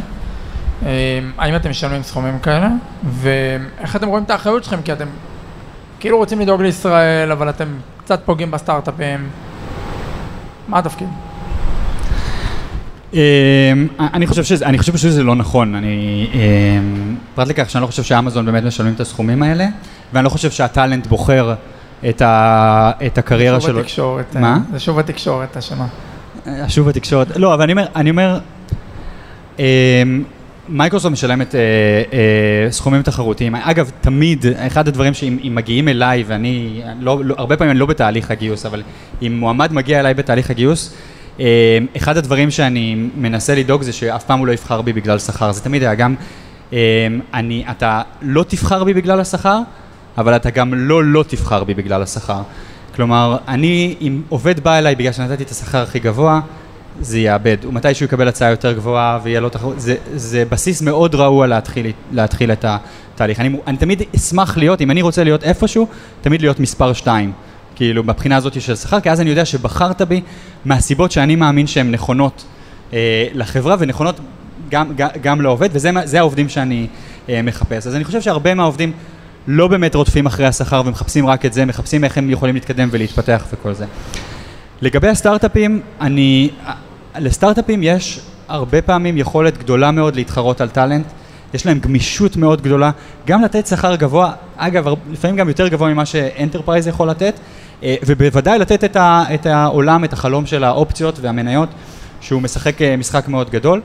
[0.82, 0.86] אמ,
[1.38, 2.68] האם אתם משלמים סכומים כאלה?
[3.04, 4.82] ואיך אתם רואים את האחריות שלכם?
[4.82, 5.06] כי אתם
[6.00, 7.68] כאילו רוצים לדאוג לישראל, אבל אתם
[7.98, 9.28] קצת פוגעים בסטארט-אפים.
[10.68, 11.08] מה התפקיד?
[13.14, 13.18] אמ,
[14.00, 18.02] אני חושב שזה, אני חושב שזה לא נכון, אני, אמ, פרט לכך שאני לא חושב
[18.02, 19.66] שאמזון באמת משלמים את הסכומים האלה,
[20.12, 21.54] ואני לא חושב שהטאלנט בוחר
[22.08, 23.70] את, ה, את הקריירה שלו.
[23.70, 24.36] שוב התקשורת.
[24.36, 24.58] מה?
[24.72, 25.86] זה שוב התקשורת השנה.
[26.68, 27.36] שוב התקשורת.
[27.36, 28.38] לא, אבל אני אומר, אני אומר,
[29.60, 30.02] אה,
[30.68, 31.60] מייקרוסופט משלמת אה,
[32.12, 33.54] אה, סכומים תחרותיים.
[33.54, 38.30] אגב, תמיד, אחד הדברים שאם מגיעים אליי, ואני, לא, לא, הרבה פעמים אני לא בתהליך
[38.30, 38.82] הגיוס, אבל
[39.22, 40.96] אם מועמד מגיע אליי בתהליך הגיוס, אה,
[41.96, 45.52] אחד הדברים שאני מנסה לדאוג זה שאף פעם הוא לא יבחר בי בגלל שכר.
[45.52, 46.14] זה תמיד היה גם,
[46.72, 46.78] אה,
[47.34, 49.60] אני, אתה לא תבחר בי בגלל השכר,
[50.18, 52.42] אבל אתה גם לא לא תבחר בי בגלל השכר.
[52.94, 56.40] כלומר, אני, אם עובד בא אליי בגלל שנתתי את השכר הכי גבוה,
[57.00, 57.56] זה יאבד.
[57.64, 61.92] ומתי שהוא יקבל הצעה יותר גבוהה ויהיה לו תחרות, זה, זה בסיס מאוד רעוע להתחיל,
[62.12, 63.40] להתחיל את התהליך.
[63.40, 65.86] אני, אני תמיד אשמח להיות, אם אני רוצה להיות איפשהו,
[66.20, 67.32] תמיד להיות מספר שתיים.
[67.80, 70.20] כאילו, מבחינה הזאת של שכר, כי אז אני יודע שבחרת בי
[70.64, 72.44] מהסיבות שאני מאמין שהן נכונות
[72.92, 74.20] אה, לחברה ונכונות
[74.70, 76.86] גם, גם, גם לעובד, וזה העובדים שאני
[77.28, 77.86] אה, מחפש.
[77.86, 78.92] אז אני חושב שהרבה מהעובדים
[79.46, 83.46] לא באמת רודפים אחרי השכר ומחפשים רק את זה, מחפשים איך הם יכולים להתקדם ולהתפתח
[83.52, 83.84] וכל זה.
[84.82, 86.50] לגבי הסטארט-אפים, אני...
[87.18, 91.06] לסטארט-אפים יש הרבה פעמים יכולת גדולה מאוד להתחרות על talent,
[91.54, 92.90] יש להם גמישות מאוד גדולה,
[93.26, 97.40] גם לתת שכר גבוה, אגב, לפעמים גם יותר גבוה ממה ש enterprise יכול לתת, אה,
[97.82, 101.68] ובוודאי לתת את, ה, את העולם, את החלום של האופציות והמניות,
[102.20, 103.80] שהוא משחק אה, משחק מאוד גדול,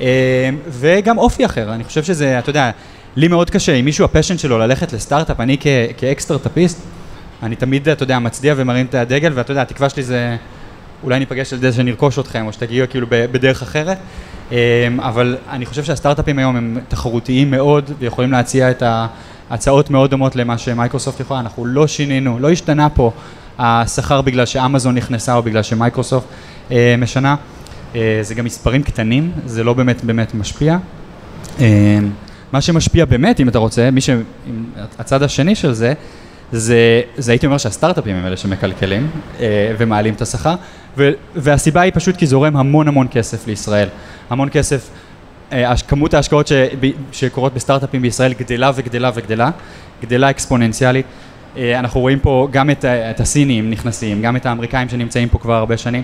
[0.00, 2.70] אה, וגם אופי אחר, אני חושב שזה, אתה יודע,
[3.16, 5.56] לי מאוד קשה, אם מישהו ה passion שלו ללכת לסטארט-אפ, אני
[5.96, 6.80] כאקסטרטאפיסט,
[7.42, 10.36] אני תמיד, אתה יודע, מצדיע ומרים את הדגל, ואתה יודע, התקווה שלי זה
[11.04, 13.98] אולי ניפגש על זה שנרכוש אתכם, או שתגיעו כאילו בדרך אחרת,
[14.98, 18.82] אבל אני חושב שהסטארט-אפים היום הם תחרותיים מאוד, ויכולים להציע את
[19.52, 23.12] ההצעות מאוד דומות למה שמייקרוסופט יכולה, אנחנו לא שינינו, לא השתנה פה
[23.58, 26.26] השכר בגלל שאמזון נכנסה או בגלל שמייקרוסופט
[26.70, 27.36] אה, משנה,
[27.94, 30.78] אה, זה גם מספרים קטנים, זה לא באמת באמת משפיע.
[31.58, 31.64] אמ,
[32.52, 34.10] מה שמשפיע באמת, אם אתה רוצה, מי ש...
[34.98, 35.92] הצד השני של זה,
[36.52, 40.54] זה, זה הייתי אומר שהסטארט-אפים הם אלה שמקלקלים אה, ומעלים את השכר,
[40.98, 43.88] ו, והסיבה היא פשוט כי זורם המון המון כסף לישראל.
[44.30, 45.01] המון כסף, אה,
[45.88, 46.52] כמות ההשקעות ש,
[47.12, 49.50] שקורות בסטארט-אפים בישראל גדלה וגדלה וגדלה,
[50.02, 51.06] גדלה אקספוננציאלית.
[51.56, 55.54] אה, אנחנו רואים פה גם את, את הסינים נכנסים, גם את האמריקאים שנמצאים פה כבר
[55.54, 56.02] הרבה שנים,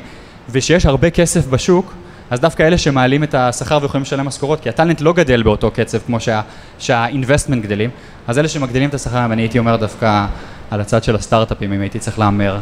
[0.51, 1.94] ושיש הרבה כסף בשוק,
[2.30, 5.99] אז דווקא אלה שמעלים את השכר ויכולים לשלם משכורות, כי הטאלנט לא גדל באותו קצב
[5.99, 6.40] כמו שה,
[6.78, 7.90] שהאינבסטמנט גדלים,
[8.26, 10.26] אז אלה שמגדילים את השכר, אני הייתי אומר דווקא
[10.70, 12.59] על הצד של הסטארט-אפים, אם הייתי צריך להמר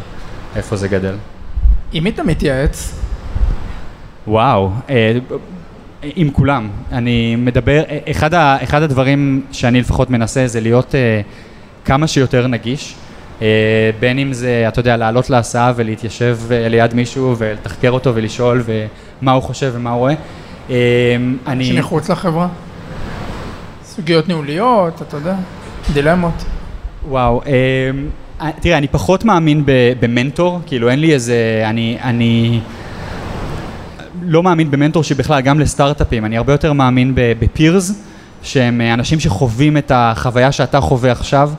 [0.56, 1.14] איפה זה גדל.
[1.92, 3.00] עם מי אתה מתייעץ?
[4.26, 5.18] וואו, אה,
[6.16, 6.68] עם כולם.
[6.92, 12.94] אני מדבר, אחד, ה, אחד הדברים שאני לפחות מנסה זה להיות uh, כמה שיותר נגיש.
[13.38, 13.42] Uh,
[14.00, 19.32] בין אם זה, אתה יודע, לעלות להסעה ולהתיישב uh, ליד מישהו ולתחקר אותו ולשאול ומה
[19.32, 20.14] הוא חושב ומה הוא רואה.
[20.68, 20.72] Uh,
[21.46, 21.64] אני...
[21.64, 22.48] שמחוץ לחברה?
[23.84, 25.34] סוגיות ניהוליות, אתה יודע,
[25.92, 26.44] דילמות.
[27.08, 29.62] וואו, uh, תראה, אני פחות מאמין
[30.00, 32.60] במנטור, כאילו אין לי איזה, אני, אני
[34.26, 38.02] לא מאמין במנטור שבכלל, גם לסטארט-אפים, אני הרבה יותר מאמין בפירס,
[38.42, 41.50] שהם אה, אנשים שחווים את החוויה שאתה חווה עכשיו,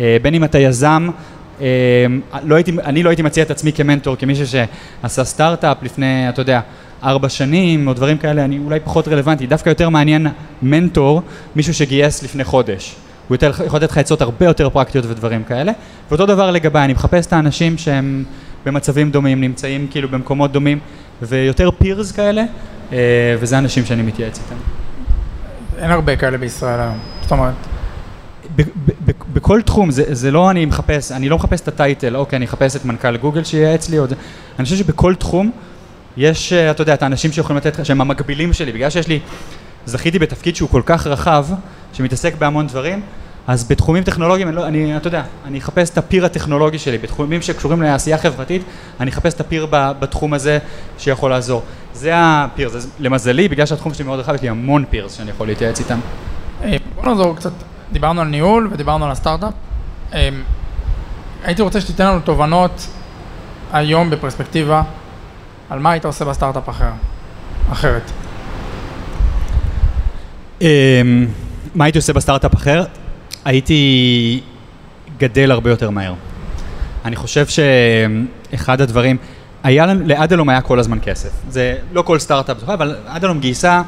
[0.00, 1.08] אה, בין אם אתה יזם,
[1.60, 1.66] אה,
[2.44, 6.60] לא הייתי, אני לא הייתי מציע את עצמי כמנטור, כמישהו שעשה סטארט-אפ לפני, אתה יודע,
[7.04, 10.26] ארבע שנים או דברים כאלה, אני אולי פחות רלוונטי, דווקא יותר מעניין
[10.62, 11.22] מנטור,
[11.56, 12.94] מישהו שגייס לפני חודש.
[13.28, 15.72] הוא יותר, יכול לתת לך עצות הרבה יותר פרקטיות ודברים כאלה.
[16.08, 18.24] ואותו דבר לגביי, אני מחפש את האנשים שהם
[18.66, 20.78] במצבים דומים, נמצאים כאילו במקומות דומים,
[21.22, 22.42] ויותר פירס כאלה,
[22.92, 22.98] אה,
[23.40, 24.62] וזה אנשים שאני מתייעץ איתם.
[25.78, 27.54] אין הרבה כאלה בישראל היום, זאת אומרת...
[29.32, 32.76] בכל תחום, זה, זה לא אני מחפש, אני לא מחפש את הטייטל, אוקיי, אני אחפש
[32.76, 34.14] את מנכ"ל גוגל שייעץ לי, או זה,
[34.58, 35.50] אני חושב שבכל תחום
[36.16, 39.20] יש, אה, אתה יודע, את האנשים שיכולים לתת לך, שהם המקבילים שלי, בגלל שיש לי,
[39.86, 41.46] זכיתי בתפקיד שהוא כל כך רחב,
[41.92, 43.00] שמתעסק בהמון דברים,
[43.46, 47.42] אז בתחומים טכנולוגיים, אני, לא, אני, אתה יודע, אני אחפש את הפיר הטכנולוגי שלי, בתחומים
[47.42, 48.62] שקשורים לעשייה חברתית,
[49.00, 50.58] אני אחפש את הפיר בתחום הזה
[50.98, 51.62] שיכול לעזור.
[51.94, 55.46] זה הפיר, זה, למזלי, בגלל שהתחום שלי מאוד רחב, יש לי המון פירס שאני יכול
[55.46, 55.98] להתייעץ איתם.
[56.64, 57.52] אה, בוא נעזור קצת,
[57.92, 59.52] דיברנו על ניהול ודיברנו על הסטארט-אפ.
[60.14, 60.28] אה,
[61.44, 62.86] הייתי רוצה שתיתן לנו תובנות
[63.72, 64.82] היום בפרספקטיבה
[65.70, 66.90] על מה היית עושה בסטארט-אפ אחר,
[67.72, 68.10] אחרת.
[70.62, 71.02] אה,
[71.74, 72.84] מה הייתי עושה בסטארט-אפ אחר?
[73.44, 74.40] הייתי
[75.18, 76.14] גדל הרבה יותר מהר.
[77.04, 79.16] אני חושב שאחד הדברים,
[79.62, 81.30] היה לנו, לאדלום היה כל הזמן כסף.
[81.48, 83.82] זה לא כל סטארט-אפ זוכה, אבל אדלום גייסה,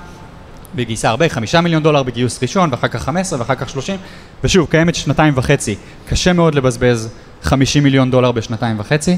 [0.74, 3.96] וגייסה הרבה, חמישה מיליון דולר בגיוס ראשון, ואחר כך חמש עשרה, ואחר כך שלושים,
[4.44, 5.76] ושוב, קיימת שנתיים וחצי.
[6.08, 7.08] קשה מאוד לבזבז
[7.42, 9.16] חמישים מיליון דולר בשנתיים וחצי,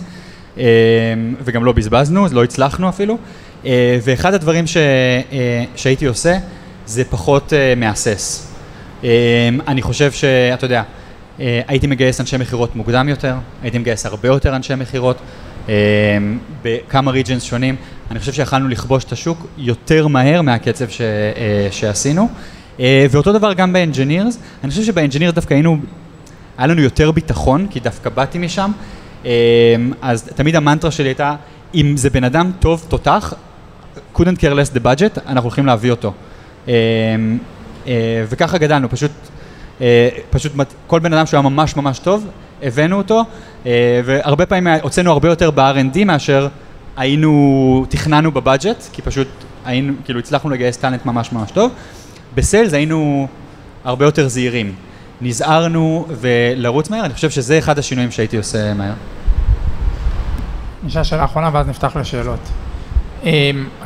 [0.59, 0.65] אה,
[1.45, 3.19] וגם לא בזבזנו, לא הצלחנו אפילו.
[3.67, 6.39] אה, ואחד הדברים ש, אה, שהייתי עושה,
[6.87, 8.49] זה פחות מהסס.
[9.05, 9.09] אמ,
[9.69, 10.83] אני חושב שאתה יודע,
[11.41, 15.17] אה, הייתי מגייס אנשי מכירות מוקדם יותר, הייתי מגייס הרבה יותר אנשי מכירות
[15.69, 15.73] אמ,
[16.63, 17.77] בכמה ריג'נס שונים,
[18.11, 22.29] אני חושב שיכלנו לכבוש את השוק יותר מהר מהקצב ש, אה, שעשינו.
[22.81, 25.79] אה, ואותו דבר גם ב engineers, אני חושב שב engineers דווקא היינו,
[26.59, 28.71] היה לנו יותר ביטחון, כי דווקא באתי משם,
[29.25, 29.31] אמ,
[30.03, 31.35] אז תמיד המנטרה שלי הייתה,
[31.75, 33.35] אם זה בן אדם טוב, תותח,
[34.15, 36.13] couldn't care less the budget, אנחנו הולכים להביא אותו.
[37.89, 39.11] אה, וככה גדלנו, פשוט,
[39.81, 40.53] אה, פשוט
[40.87, 42.27] כל בן אדם שהוא היה ממש ממש טוב,
[42.63, 43.25] הבאנו אותו,
[43.67, 46.49] אה, והרבה פעמים הוצאנו הרבה יותר ב-R&D מאשר
[46.97, 49.29] היינו, תכננו ב budget, כי פשוט
[49.65, 51.73] היינו, כאילו הצלחנו לגייס טאלנט ממש ממש טוב.
[52.35, 53.29] בסיילס היינו
[53.85, 54.75] הרבה יותר זהירים.
[55.21, 58.93] נזהרנו ולרוץ מהר, אני חושב שזה אחד השינויים שהייתי עושה מהר.
[60.85, 62.41] נשאל שאלה אחרונה ואז נפתח לשאלות.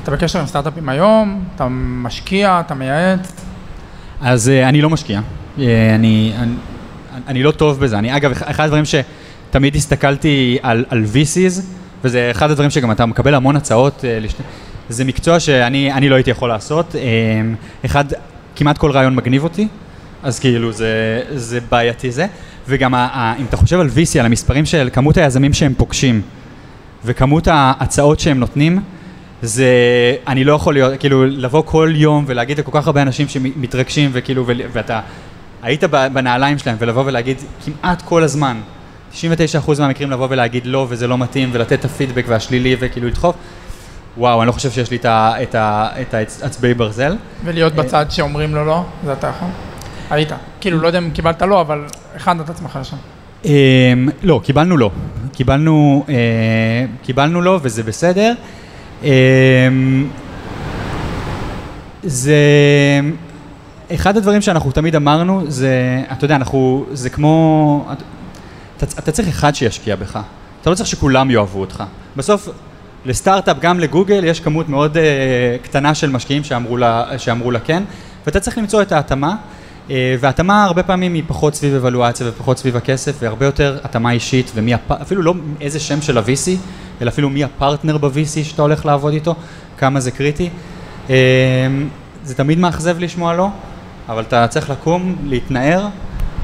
[0.02, 3.51] אתה בקשר עם סטארט-אפים היום, אתה משקיע, אתה מייעץ?
[4.22, 5.60] אז uh, אני לא משקיע, uh,
[5.94, 6.52] אני, אני,
[7.26, 7.98] אני לא טוב בזה.
[7.98, 11.60] אני, אגב, אחד הדברים שתמיד הסתכלתי על, על VCs,
[12.04, 14.36] וזה אחד הדברים שגם אתה מקבל המון הצעות, לשת...
[14.88, 16.94] זה מקצוע שאני לא הייתי יכול לעשות.
[17.84, 18.04] אחד,
[18.56, 19.68] כמעט כל רעיון מגניב אותי,
[20.22, 22.26] אז כאילו זה, זה בעייתי זה.
[22.68, 26.22] וגם ה, ה, אם אתה חושב על VC, על המספרים של כמות היזמים שהם פוגשים,
[27.04, 28.80] וכמות ההצעות שהם נותנים,
[29.42, 29.66] זה,
[30.26, 34.46] אני לא יכול להיות, כאילו, לבוא כל יום ולהגיד לכל כך הרבה אנשים שמתרגשים וכאילו,
[34.46, 35.00] ואתה
[35.62, 38.60] היית בנעליים שלהם ולבוא ולהגיד כמעט כל הזמן,
[39.12, 39.16] 99%
[39.78, 43.36] מהמקרים לבוא ולהגיד לא וזה לא מתאים ולתת את הפידבק והשלילי וכאילו לדחוף,
[44.16, 47.16] וואו, אני לא חושב שיש לי את העצבי ברזל.
[47.44, 49.48] ולהיות בצד שאומרים לו לא, זה אתה יכול?
[50.10, 50.32] היית.
[50.60, 51.84] כאילו, לא יודע אם קיבלת לא, אבל
[52.16, 52.96] הכנת את עצמך לשם.
[53.44, 53.50] אמ,
[54.22, 54.90] לא, קיבלנו לא.
[55.32, 56.14] קיבלנו, אה,
[57.02, 58.34] קיבלנו לא וזה בסדר.
[59.04, 60.08] אמ,
[62.02, 62.36] זה...
[63.94, 67.86] אחד הדברים שאנחנו תמיד אמרנו זה, אתה יודע, אנחנו, זה כמו,
[68.76, 70.20] אתה, אתה צריך אחד שישקיע בך,
[70.60, 71.84] אתה לא צריך שכולם יאהבו אותך.
[72.16, 72.48] בסוף,
[73.04, 77.82] לסטארט-אפ, גם לגוגל, יש כמות מאוד uh, קטנה של משקיעים שאמרו לה, שאמרו לה כן,
[78.26, 79.36] ואתה צריך למצוא את ההתאמה,
[79.88, 84.52] uh, וההתאמה הרבה פעמים היא פחות סביב אבלואציה ופחות סביב הכסף, והרבה יותר התאמה אישית,
[84.54, 86.50] ומי, אפילו לא איזה שם של ה-VC,
[87.02, 89.34] אלא אפילו מי הפרטנר ב-VC שאתה הולך לעבוד איתו,
[89.78, 90.50] כמה זה קריטי.
[91.08, 91.14] אמ,
[92.24, 93.48] זה תמיד מאכזב לשמוע לא,
[94.08, 95.86] אבל אתה צריך לקום, להתנער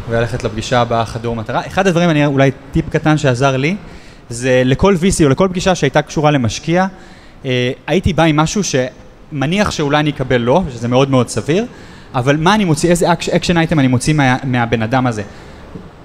[0.09, 1.67] וללכת לפגישה הבאה חדור מטרה.
[1.67, 3.77] אחד הדברים, אני אולי טיפ קטן שעזר לי,
[4.31, 6.87] זה לכל VC או לכל פגישה שהייתה קשורה למשקיע,
[7.45, 8.75] אה, הייתי בא עם משהו ש...
[9.33, 11.65] מניח שאולי אני אקבל לא, שזה מאוד מאוד סביר,
[12.15, 15.23] אבל מה אני מוציא, איזה action item אני מוציא מה, מהבן אדם הזה.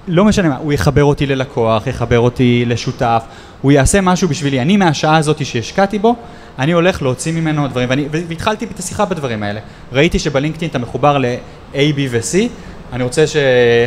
[0.08, 3.24] לא משנה מה, הוא יחבר אותי ללקוח, יחבר אותי לשותף,
[3.62, 4.60] הוא יעשה משהו בשבילי.
[4.60, 6.16] אני מהשעה הזאת שהשקעתי בו,
[6.58, 9.60] אני הולך להוציא ממנו דברים, ואני, והתחלתי את השיחה בדברים האלה.
[9.92, 12.36] ראיתי שבלינקדאין אתה מחובר ל-A, B ו-C,
[12.92, 13.36] אני רוצה ש...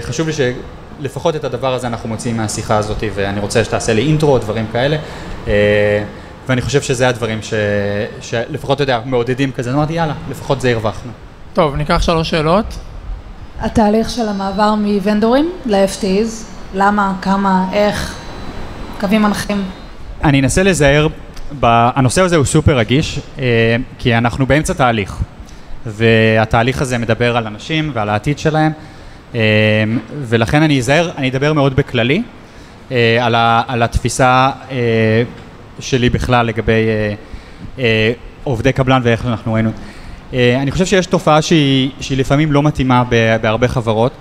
[0.01, 4.37] חשוב לי שלפחות את הדבר הזה אנחנו מוציאים מהשיחה הזאת, ואני רוצה שתעשה לי אינטרו,
[4.37, 4.97] דברים כאלה.
[5.47, 6.03] אה,
[6.47, 7.53] ואני חושב שזה הדברים ש...
[8.21, 11.11] שלפחות, אתה יודע, מעודדים כזה, אמרתי, יאללה, לפחות זה הרווחנו.
[11.57, 12.65] טוב, ניקח שלוש שאלות.
[13.59, 18.15] התהליך של המעבר מוונדורים ל-FTs, למה, כמה, איך,
[18.99, 19.63] קווים מנחים.
[20.23, 21.07] אני אנסה לזהר,
[21.61, 25.17] הנושא הזה הוא סופר רגיש, אה, כי אנחנו באמצע תהליך,
[25.85, 28.71] והתהליך הזה מדבר על אנשים ועל העתיד שלהם,
[29.35, 29.39] אה,
[30.21, 32.23] ולכן אני אזהר, אני אדבר מאוד בכללי,
[32.91, 34.49] אה, על, ה, על התפיסה
[35.79, 36.85] שלי בכלל לגבי
[38.43, 39.71] עובדי קבלן ואיך אנחנו ראינו.
[40.33, 43.03] אה, אני חושב שיש תופעה שהיא, שהיא לפעמים לא מתאימה
[43.41, 44.11] בהרבה חברות,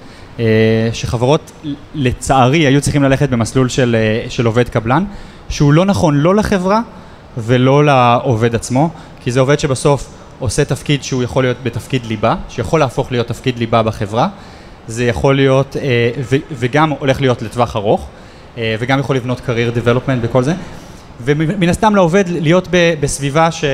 [0.40, 0.44] אה,
[0.92, 1.52] שחברות
[1.94, 5.04] לצערי היו צריכים ללכת במסלול של, אה, של עובד קבלן,
[5.48, 6.80] שהוא לא נכון לא לחברה
[7.38, 8.90] ולא לעובד עצמו,
[9.24, 13.58] כי זה עובד שבסוף עושה תפקיד שהוא יכול להיות בתפקיד ליבה, שיכול להפוך להיות תפקיד
[13.58, 14.28] ליבה בחברה,
[14.86, 15.76] זה יכול להיות,
[16.52, 18.08] וגם הולך להיות לטווח ארוך,
[18.58, 20.54] וגם יכול לבנות career development וכל זה,
[21.24, 22.68] ומן הסתם לעובד להיות
[23.00, 23.64] בסביבה ש...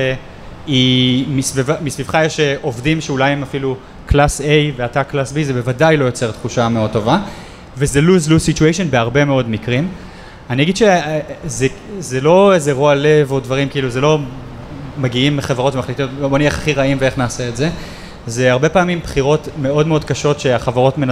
[0.67, 4.43] היא, מסביב, מסביבך יש אה, עובדים שאולי הם אפילו קלאס A
[4.75, 7.19] ואתה קלאס B, זה בוודאי לא יוצר תחושה מאוד טובה,
[7.77, 9.87] וזה lose-lose situation בהרבה מאוד מקרים.
[10.49, 14.19] אני אגיד שזה לא איזה רוע לב או דברים, כאילו זה לא
[14.97, 17.69] מגיעים מחברות ומחליטות בוא נהיה הכי רעים ואיך נעשה את זה,
[18.27, 21.09] זה הרבה פעמים בחירות מאוד מאוד קשות שהחברות מנ...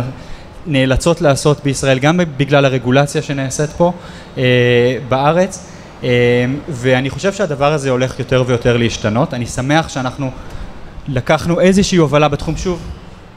[0.67, 3.93] נאלצות לעשות בישראל, גם בגלל הרגולציה שנעשית פה
[4.37, 4.43] אה,
[5.09, 5.70] בארץ.
[6.03, 6.07] אמ,
[6.69, 9.33] ואני חושב שהדבר הזה הולך יותר ויותר להשתנות.
[9.33, 10.31] אני שמח שאנחנו
[11.07, 12.57] לקחנו איזושהי הובלה בתחום.
[12.57, 12.81] שוב,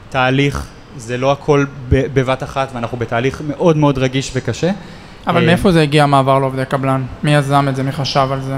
[0.09, 0.65] תהליך,
[0.97, 4.71] זה לא הכל בבת אחת, ואנחנו בתהליך מאוד מאוד רגיש וקשה.
[5.27, 7.03] אבל אמ, מאיפה זה הגיע המעבר לעובדי קבלן?
[7.23, 7.83] מי יזם את זה?
[7.83, 8.57] מי חשב על זה?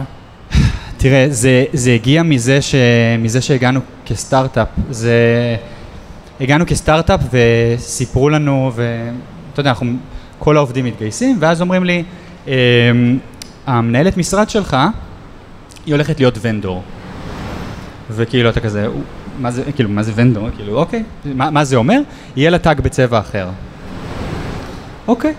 [0.97, 2.75] תראה, זה, זה הגיע מזה, ש,
[3.19, 4.67] מזה שהגענו כסטארט-אפ.
[4.89, 5.15] זה...
[6.41, 9.93] הגענו כסטארט-אפ וסיפרו לנו, ואתה יודע, אנחנו,
[10.39, 12.03] כל העובדים מתגייסים, ואז אומרים לי,
[12.47, 12.53] אמ,
[13.67, 14.77] המנהלת משרד שלך,
[15.85, 16.83] היא הולכת להיות ונדור.
[18.11, 18.87] וכאילו אתה כזה,
[19.39, 20.49] מה זה, כאילו, מה זה ונדור?
[20.55, 21.99] כאילו, אוקיי, מה, מה זה אומר?
[22.35, 23.47] יהיה לה טאג בצבע אחר.
[25.07, 25.33] אוקיי.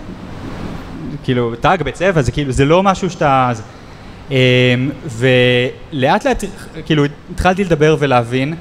[1.23, 3.51] כאילו, טאג בצבע זה כאילו, זה לא משהו שאתה...
[4.31, 4.35] אמ,
[5.05, 6.43] ולאט לאט,
[6.85, 7.03] כאילו,
[7.33, 8.55] התחלתי לדבר ולהבין,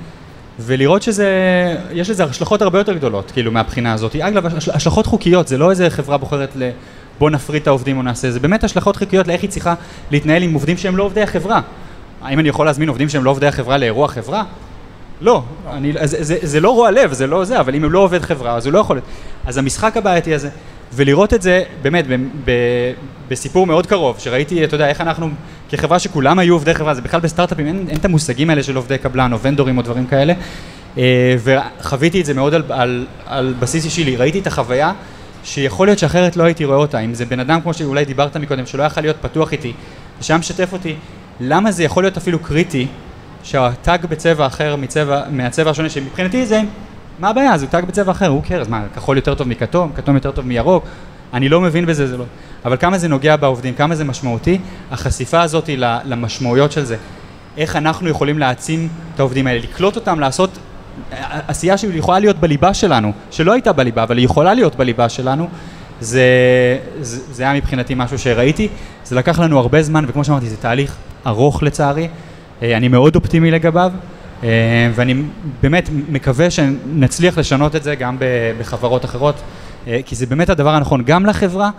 [0.61, 1.29] ולראות שזה,
[1.93, 4.17] יש לזה השלכות הרבה יותר גדולות, כאילו, מהבחינה הזאת.
[4.17, 6.71] אגב, השלכות חוקיות, זה לא איזה חברה בוחרת ל...
[7.19, 8.41] בוא נפריט את העובדים או נעשה, זה.
[8.41, 9.75] באמת השלכות חיקיות לאיך היא צריכה
[10.11, 11.61] להתנהל עם עובדים שהם לא עובדי החברה.
[12.23, 14.45] האם אני יכול להזמין עובדים שהם לא עובדי החברה לאירוע חברה?
[15.21, 17.99] לא, אני, זה, זה, זה לא רוע לב, זה לא זה, אבל אם הוא לא
[17.99, 19.01] עובד חברה אז הוא לא יכול...
[19.47, 20.49] אז המשחק הבעייתי הזה,
[20.93, 22.13] ולראות את זה באמת ב,
[22.45, 22.53] ב,
[23.29, 25.29] בסיפור מאוד קרוב, שראיתי, אתה יודע, איך אנחנו,
[25.69, 28.99] כחברה שכולם היו עובדי חברה, זה בכלל בסטארט-אפים, אין, אין את המושגים האלה של עובדי
[28.99, 30.33] קבלן או ונדורים או דברים כאלה,
[30.99, 34.93] אה, וחוויתי את זה מאוד על, על, על בסיס אישי ראיתי את החוויה
[35.45, 38.67] שיכול להיות שאחרת לא הייתי רואה אותה, אם זה בן אדם כמו שאולי דיברת מקודם,
[38.67, 39.73] שלא יכול להיות פתוח איתי,
[40.21, 40.95] ושהיה משתף אותי,
[41.41, 42.87] למה זה יכול להיות אפילו קריטי,
[43.43, 46.61] שהטאג בצבע אחר מצבע, מהצבע השונה, שמבחינתי זה,
[47.19, 50.15] מה הבעיה, זה טאג בצבע אחר, הוא קר, אז מה, כחול יותר טוב מכתום, כתום
[50.15, 50.85] יותר טוב מירוק,
[51.33, 52.25] אני לא מבין בזה, זה לא,
[52.65, 54.59] אבל כמה זה נוגע בעובדים, כמה זה משמעותי,
[54.91, 55.71] החשיפה הזאת
[56.05, 56.97] למשמעויות של זה,
[57.57, 60.59] איך אנחנו יכולים להעצים את העובדים האלה, לקלוט אותם, לעשות
[61.49, 65.49] עשייה שהיא יכולה להיות בליבה שלנו, שלא הייתה בליבה, אבל היא יכולה להיות בליבה שלנו,
[66.01, 66.23] זה,
[67.01, 68.69] זה, זה היה מבחינתי משהו שראיתי,
[69.05, 70.97] זה לקח לנו הרבה זמן, וכמו שאמרתי, זה תהליך
[71.27, 72.09] ארוך לצערי,
[72.63, 73.93] אה, אני מאוד אופטימי לגביו,
[74.45, 74.49] אה,
[74.95, 75.23] ואני
[75.63, 78.17] באמת מקווה שנצליח לשנות את זה גם
[78.61, 79.35] בחברות אחרות,
[79.87, 81.71] אה, כי זה באמת הדבר הנכון גם לחברה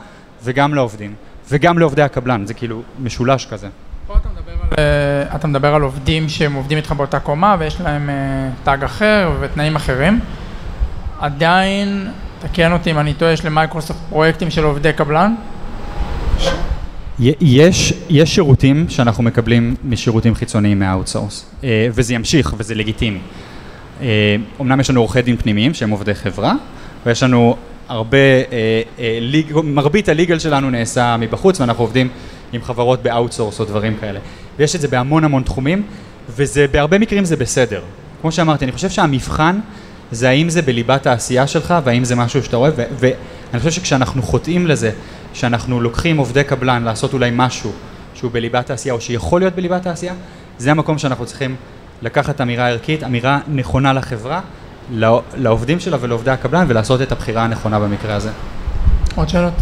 [0.43, 1.13] וגם לעובדים,
[1.49, 3.67] וגם לעובדי הקבלן, זה כאילו משולש כזה.
[4.09, 8.09] פה אתה מדבר על, אתה מדבר על עובדים שהם עובדים איתך באותה קומה ויש להם
[8.63, 10.19] tag אחר ותנאים אחרים.
[11.19, 12.07] עדיין,
[12.39, 15.35] תקן אותי אם אני טועה, יש למייקרוסופט פרויקטים של עובדי קבלן?
[17.19, 21.55] יש, יש שירותים שאנחנו מקבלים משירותים חיצוניים מה outsource,
[21.91, 23.19] וזה ימשיך וזה לגיטימי.
[24.61, 26.53] אמנם יש לנו עורכי דין פנימיים שהם עובדי חברה,
[27.05, 27.55] ויש לנו
[27.89, 28.17] הרבה,
[29.63, 32.09] מרבית ה legal שלנו נעשה מבחוץ ואנחנו עובדים
[32.53, 34.19] עם חברות ב outsource או דברים כאלה.
[34.57, 35.83] ויש את זה בהמון המון תחומים,
[36.29, 37.81] וזה, בהרבה מקרים זה בסדר.
[38.21, 39.59] כמו שאמרתי, אני חושב שהמבחן
[40.11, 44.67] זה האם זה בליבת העשייה שלך והאם זה משהו שאתה אוהב, ואני חושב שכשאנחנו חוטאים
[44.67, 44.91] לזה,
[45.33, 47.71] שאנחנו לוקחים עובדי קבלן לעשות אולי משהו
[48.13, 50.13] שהוא בליבת העשייה או שיכול להיות בליבת העשייה,
[50.57, 51.55] זה המקום שאנחנו צריכים
[52.01, 54.41] לקחת אמירה ערכית, אמירה נכונה לחברה,
[55.37, 58.31] לעובדים שלה ולעובדי הקבלן ולעשות את הבחירה הנכונה במקרה הזה.
[59.15, 59.53] עוד שאלות?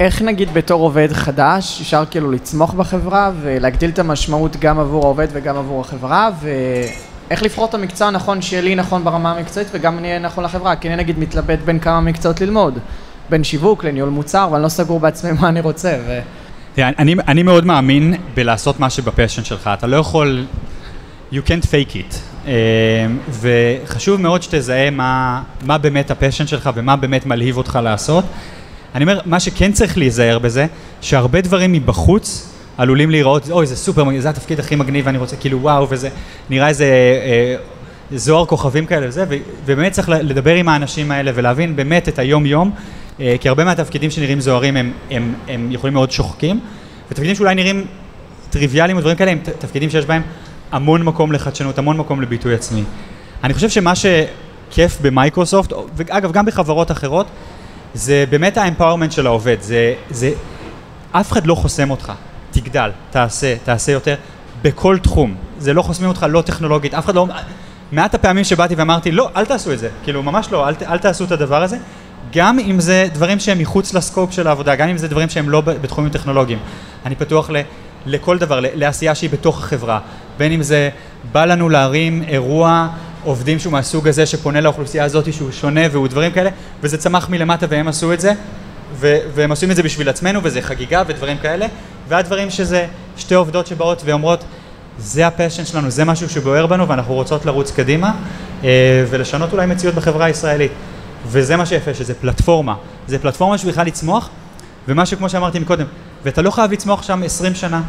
[0.00, 5.26] איך נגיד בתור עובד חדש אפשר כאילו לצמוח בחברה ולהגדיל את המשמעות גם עבור העובד
[5.32, 10.18] וגם עבור החברה ואיך לבחור את המקצוע הנכון שיהיה לי נכון ברמה המקצועית וגם יהיה
[10.18, 10.76] נכון לחברה?
[10.76, 12.78] כי אני נגיד מתלבט בין כמה מקצועות ללמוד
[13.30, 16.20] בין שיווק לניהול מוצר ואני לא סגור בעצמי מה אני רוצה ו...
[16.74, 20.46] תראה, אני, אני מאוד מאמין בלעשות מה שבפשן שלך, אתה לא יכול,
[21.32, 22.14] you can't fake it,
[22.46, 22.50] אמ,
[23.28, 28.24] וחשוב מאוד שתזהה מה, מה באמת הפשן שלך ומה באמת מלהיב אותך לעשות.
[28.94, 30.66] אני אומר, מה שכן צריך להיזהר בזה,
[31.00, 35.62] שהרבה דברים מבחוץ עלולים להיראות, אוי זה סופר, זה התפקיד הכי מגניב ואני רוצה כאילו
[35.62, 36.08] וואו וזה
[36.50, 37.56] נראה איזה אה,
[38.18, 39.24] זוהר כוכבים כאלה וזה,
[39.64, 42.70] ובאמת צריך לדבר עם האנשים האלה ולהבין באמת את היום יום
[43.20, 46.60] אה, כי הרבה מהתפקידים שנראים זוהרים הם, הם, הם יכולים מאוד שוחקים,
[47.10, 47.86] ותפקידים שאולי נראים
[48.50, 50.22] טריוויאליים או דברים כאלה הם תפקידים שיש בהם
[50.72, 52.82] המון מקום לחדשנות, המון מקום לביטוי עצמי.
[53.44, 57.26] אני חושב שמה שכיף במייקרוסופט, ואגב גם בחברות אחרות,
[57.94, 60.32] זה באמת האמפאורמנט של העובד, זה, זה,
[61.12, 62.12] אף אחד לא חוסם אותך,
[62.50, 64.14] תגדל, תעשה, תעשה יותר,
[64.62, 67.26] בכל תחום, זה לא חוסמים אותך לא טכנולוגית, אף אחד לא,
[67.92, 71.24] מעט הפעמים שבאתי ואמרתי לא, אל תעשו את זה, כאילו ממש לא, אל, אל תעשו
[71.24, 71.76] את הדבר הזה,
[72.32, 75.60] גם אם זה דברים שהם מחוץ לסקופ של העבודה, גם אם זה דברים שהם לא
[75.60, 76.58] בתחומים טכנולוגיים.
[77.06, 77.56] אני פתוח ל,
[78.06, 80.00] לכל דבר, לעשייה שהיא בתוך החברה,
[80.38, 80.90] בין אם זה
[81.32, 82.88] בא לנו להרים אירוע
[83.28, 86.50] עובדים שהוא מהסוג הזה שפונה לאוכלוסייה הזאת שהוא שונה והוא דברים כאלה,
[86.82, 88.32] וזה צמח מלמטה והם עשו את זה,
[88.94, 91.66] ו- והם עושים את זה בשביל עצמנו וזה חגיגה ודברים כאלה,
[92.08, 94.44] ועד דברים שזה שתי עובדות שבאות ואומרות
[94.98, 98.12] זה הפשן שלנו, זה משהו שבוער בנו ואנחנו רוצות לרוץ קדימה
[98.64, 100.72] אה, ולשנות אולי מציאות בחברה הישראלית.
[101.26, 102.74] וזה מה שיפה, שזה פלטפורמה.
[103.06, 104.28] זה פלטפורמה שבכלל לצמוח,
[104.88, 105.86] ומה שכמו שאמרתי מקודם,
[106.24, 107.82] ואתה לא חייב לצמוח שם 20 שנה.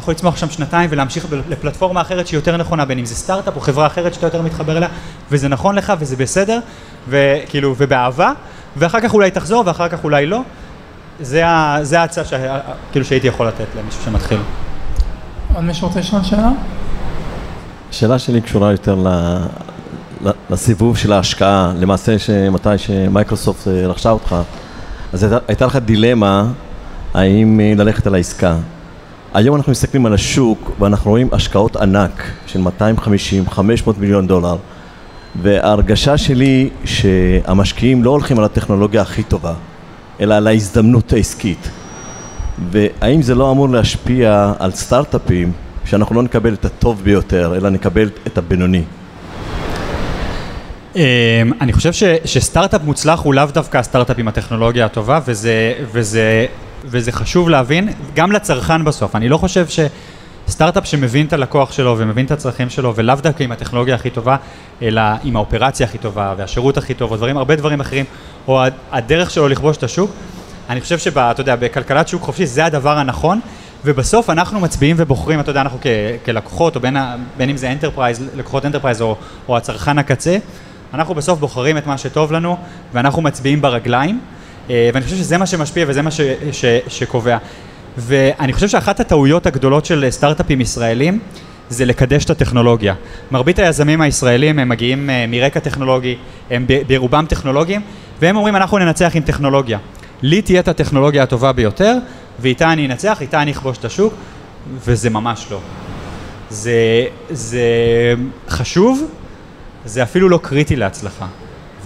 [0.00, 3.56] אתה יכול לצמוח שם שנתיים ולהמשיך לפלטפורמה אחרת שהיא יותר נכונה, בין אם זה סטארט-אפ
[3.56, 4.88] או חברה אחרת שאתה יותר מתחבר אליה,
[5.30, 6.60] וזה נכון לך וזה בסדר,
[7.08, 8.32] וכאילו, ובאהבה,
[8.76, 10.40] ואחר כך אולי תחזור ואחר כך אולי לא.
[11.20, 11.42] זה,
[11.82, 12.58] זה ההצעה שה,
[12.92, 14.38] כאילו שהייתי יכול לתת למישהו שמתחיל.
[15.54, 16.50] עוד מישהו רוצה לשאול שאלה?
[17.90, 19.04] השאלה שלי קשורה יותר
[20.50, 22.16] לסיבוב של ההשקעה, למעשה
[22.50, 24.36] מתי שמייקרוסופט אה, רכשה אותך,
[25.12, 26.46] אז הייתה, הייתה לך דילמה
[27.14, 28.56] האם אה, ללכת על העסקה.
[29.34, 32.60] היום אנחנו מסתכלים על השוק ואנחנו רואים השקעות ענק של
[33.48, 33.58] 250-500
[33.98, 34.56] מיליון דולר
[35.42, 39.54] וההרגשה שלי שהמשקיעים לא הולכים על הטכנולוגיה הכי טובה
[40.20, 41.70] אלא על ההזדמנות העסקית.
[42.70, 45.52] והאם זה לא אמור להשפיע על סטארט-אפים
[45.84, 48.82] שאנחנו לא נקבל את הטוב ביותר אלא נקבל את הבינוני?
[50.96, 51.00] אמ,
[51.60, 51.92] אני חושב
[52.24, 56.46] שסטארט-אפ מוצלח הוא לאו דווקא הסטארט-אפ עם הטכנולוגיה הטובה, וזה, וזה,
[56.84, 59.16] וזה חשוב להבין, גם לצרכן בסוף.
[59.16, 59.66] אני לא חושב
[60.46, 64.36] שסטארט-אפ שמבין את הלקוח שלו ומבין את הצרכים שלו, ולאו דווקא עם הטכנולוגיה הכי טובה,
[64.82, 68.04] אלא עם האופרציה הכי טובה, והשירות הכי טוב, או דברים, הרבה דברים אחרים,
[68.48, 68.62] או
[68.92, 70.10] הדרך שלו לכבוש את השוק,
[70.68, 73.40] אני חושב שאתה יודע, בכלכלת שוק חופשי זה הדבר הנכון,
[73.84, 75.86] ובסוף אנחנו מצביעים ובוחרים, אתה יודע, אנחנו כ-
[76.24, 76.96] כלקוחות, או בין,
[77.36, 79.16] בין אם זה enterprise, לקוחות enterprise, או,
[79.48, 80.36] או הצרכן הקצה,
[80.94, 82.56] אנחנו בסוף בוחרים את מה שטוב לנו,
[82.92, 84.20] ואנחנו מצביעים ברגליים,
[84.70, 86.20] ואני חושב שזה מה שמשפיע וזה מה ש,
[86.52, 87.38] ש, שקובע.
[87.98, 91.18] ואני חושב שאחת הטעויות הגדולות של סטארט-אפים ישראלים
[91.68, 92.94] זה לקדש את הטכנולוגיה.
[93.30, 96.16] מרבית היזמים הישראלים הם מגיעים אה, מרקע טכנולוגי,
[96.50, 97.80] הם ברובם טכנולוגיים,
[98.20, 99.78] והם אומרים אנחנו ננצח עם טכנולוגיה.
[100.22, 101.96] לי תהיה את הטכנולוגיה הטובה ביותר,
[102.38, 104.14] ואיתה אני אנצח, איתה אני אכבוש את השוק,
[104.74, 105.60] וזה ממש לא.
[106.50, 107.64] זה, זה
[108.48, 109.10] חשוב,
[109.84, 111.26] זה אפילו לא קריטי להצלחה.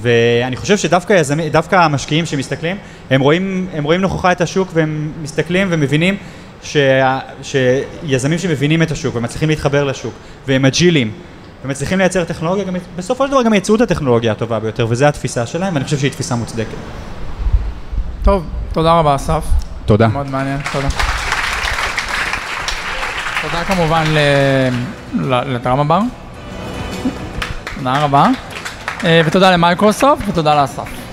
[0.05, 2.77] ואני חושב שדווקא יזמי, דווקא המשקיעים שמסתכלים,
[3.11, 6.17] הם רואים, הם רואים נכוחה את השוק והם מסתכלים ומבינים
[6.63, 6.77] ש,
[7.43, 10.15] שיזמים שמבינים את השוק ומצליחים להתחבר לשוק
[10.47, 11.11] והם אג'ילים
[11.65, 15.47] ומצליחים לייצר טכנולוגיה, גם, בסופו של דבר גם ייצרו את הטכנולוגיה הטובה ביותר וזו התפיסה
[15.47, 16.77] שלהם ואני חושב שהיא תפיסה מוצדקת.
[18.23, 19.45] טוב, תודה רבה אסף.
[19.87, 20.09] תודה.
[20.09, 20.89] מאוד מעניין, תודה.
[23.43, 24.05] תודה כמובן
[25.47, 26.01] לדרמה בר.
[27.79, 28.29] תודה רבה.
[29.05, 31.04] אה, ותודה למייקרוסופט ותודה לאסף.